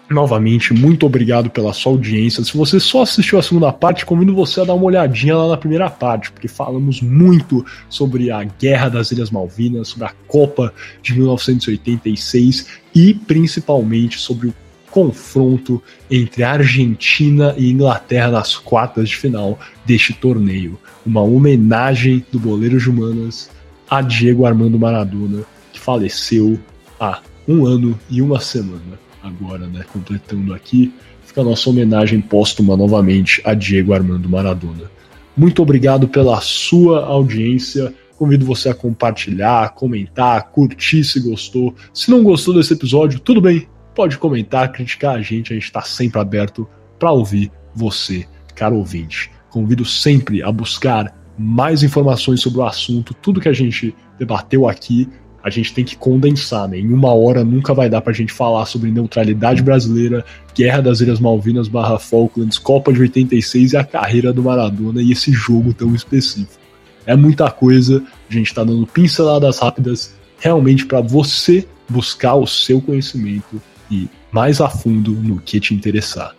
Novamente, 0.08 0.74
muito 0.74 1.06
obrigado 1.06 1.48
pela 1.48 1.72
sua 1.72 1.92
audiência. 1.92 2.44
Se 2.44 2.54
você 2.54 2.78
só 2.78 3.02
assistiu 3.02 3.38
a 3.38 3.42
segunda 3.42 3.72
parte, 3.72 4.04
convido 4.04 4.34
você 4.34 4.60
a 4.60 4.64
dar 4.64 4.74
uma 4.74 4.84
olhadinha 4.84 5.34
lá 5.34 5.48
na 5.48 5.56
primeira 5.56 5.88
parte, 5.88 6.30
porque 6.30 6.46
falamos 6.46 7.00
muito 7.00 7.64
sobre 7.88 8.30
a 8.30 8.44
Guerra 8.44 8.90
das 8.90 9.10
Ilhas 9.12 9.30
Malvinas, 9.30 9.88
sobre 9.88 10.06
a 10.06 10.12
Copa 10.28 10.74
de 11.02 11.14
1986 11.14 12.66
e 12.94 13.14
principalmente 13.14 14.18
sobre 14.18 14.48
o 14.48 14.54
confronto 14.94 15.82
entre 16.08 16.44
Argentina 16.44 17.52
e 17.58 17.68
Inglaterra 17.68 18.30
nas 18.30 18.56
quartas 18.56 19.08
de 19.08 19.16
final 19.16 19.58
deste 19.84 20.12
torneio. 20.12 20.78
Uma 21.04 21.20
homenagem 21.20 22.24
do 22.30 22.38
Boleiro 22.38 22.78
de 22.78 22.88
Humanas 22.88 23.50
a 23.90 24.00
Diego 24.00 24.46
Armando 24.46 24.78
Maradona, 24.78 25.42
que 25.72 25.80
faleceu 25.80 26.60
há 27.00 27.20
um 27.48 27.66
ano 27.66 27.98
e 28.08 28.22
uma 28.22 28.38
semana 28.38 29.00
agora, 29.20 29.66
né, 29.66 29.84
completando 29.92 30.54
aqui, 30.54 30.94
fica 31.26 31.40
a 31.40 31.44
nossa 31.44 31.68
homenagem 31.68 32.20
póstuma 32.20 32.76
novamente 32.76 33.42
a 33.44 33.52
Diego 33.52 33.92
Armando 33.92 34.28
Maradona. 34.28 34.88
Muito 35.36 35.60
obrigado 35.60 36.06
pela 36.06 36.40
sua 36.40 37.04
audiência. 37.04 37.92
Convido 38.16 38.46
você 38.46 38.68
a 38.68 38.74
compartilhar, 38.74 39.74
comentar, 39.74 40.52
curtir 40.52 41.02
se 41.02 41.18
gostou. 41.18 41.74
Se 41.92 42.12
não 42.12 42.22
gostou 42.22 42.54
desse 42.54 42.74
episódio, 42.74 43.18
tudo 43.18 43.40
bem, 43.40 43.66
pode 43.94 44.18
comentar, 44.18 44.72
criticar 44.72 45.16
a 45.16 45.22
gente, 45.22 45.52
a 45.52 45.54
gente 45.54 45.64
está 45.64 45.82
sempre 45.82 46.20
aberto 46.20 46.68
para 46.98 47.12
ouvir 47.12 47.50
você, 47.74 48.26
caro 48.54 48.76
ouvinte. 48.76 49.30
Convido 49.50 49.84
sempre 49.84 50.42
a 50.42 50.50
buscar 50.50 51.16
mais 51.38 51.82
informações 51.82 52.40
sobre 52.40 52.60
o 52.60 52.64
assunto, 52.64 53.14
tudo 53.14 53.40
que 53.40 53.48
a 53.48 53.52
gente 53.52 53.94
debateu 54.18 54.68
aqui 54.68 55.08
a 55.44 55.50
gente 55.50 55.74
tem 55.74 55.84
que 55.84 55.94
condensar, 55.94 56.66
né? 56.66 56.78
Em 56.78 56.90
uma 56.90 57.12
hora 57.12 57.44
nunca 57.44 57.74
vai 57.74 57.86
dar 57.86 58.00
pra 58.00 58.14
gente 58.14 58.32
falar 58.32 58.64
sobre 58.64 58.90
neutralidade 58.90 59.62
brasileira, 59.62 60.24
Guerra 60.54 60.80
das 60.80 61.02
Ilhas 61.02 61.20
Malvinas 61.20 61.68
barra 61.68 61.98
Falklands, 61.98 62.56
Copa 62.56 62.90
de 62.90 63.00
86 63.02 63.74
e 63.74 63.76
a 63.76 63.84
carreira 63.84 64.32
do 64.32 64.42
Maradona 64.42 65.02
e 65.02 65.12
esse 65.12 65.30
jogo 65.32 65.74
tão 65.74 65.94
específico. 65.94 66.58
É 67.04 67.14
muita 67.14 67.50
coisa, 67.50 68.02
a 68.30 68.32
gente 68.32 68.54
tá 68.54 68.64
dando 68.64 68.86
pinceladas 68.86 69.58
rápidas 69.58 70.14
realmente 70.38 70.86
para 70.86 71.02
você 71.02 71.68
buscar 71.90 72.36
o 72.36 72.46
seu 72.46 72.80
conhecimento 72.80 73.60
e 73.94 74.10
mais 74.32 74.60
a 74.60 74.68
fundo 74.68 75.12
no 75.12 75.40
que 75.40 75.60
te 75.60 75.74
interessar. 75.74 76.34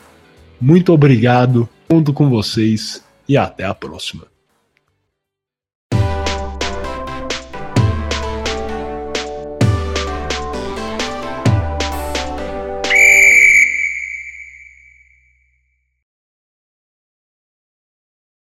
Muito 0.59 0.91
obrigado, 0.91 1.69
conto 1.87 2.11
com 2.11 2.29
vocês 2.29 3.03
e 3.27 3.37
até 3.37 3.63
a 3.63 3.73
próxima. 3.73 4.34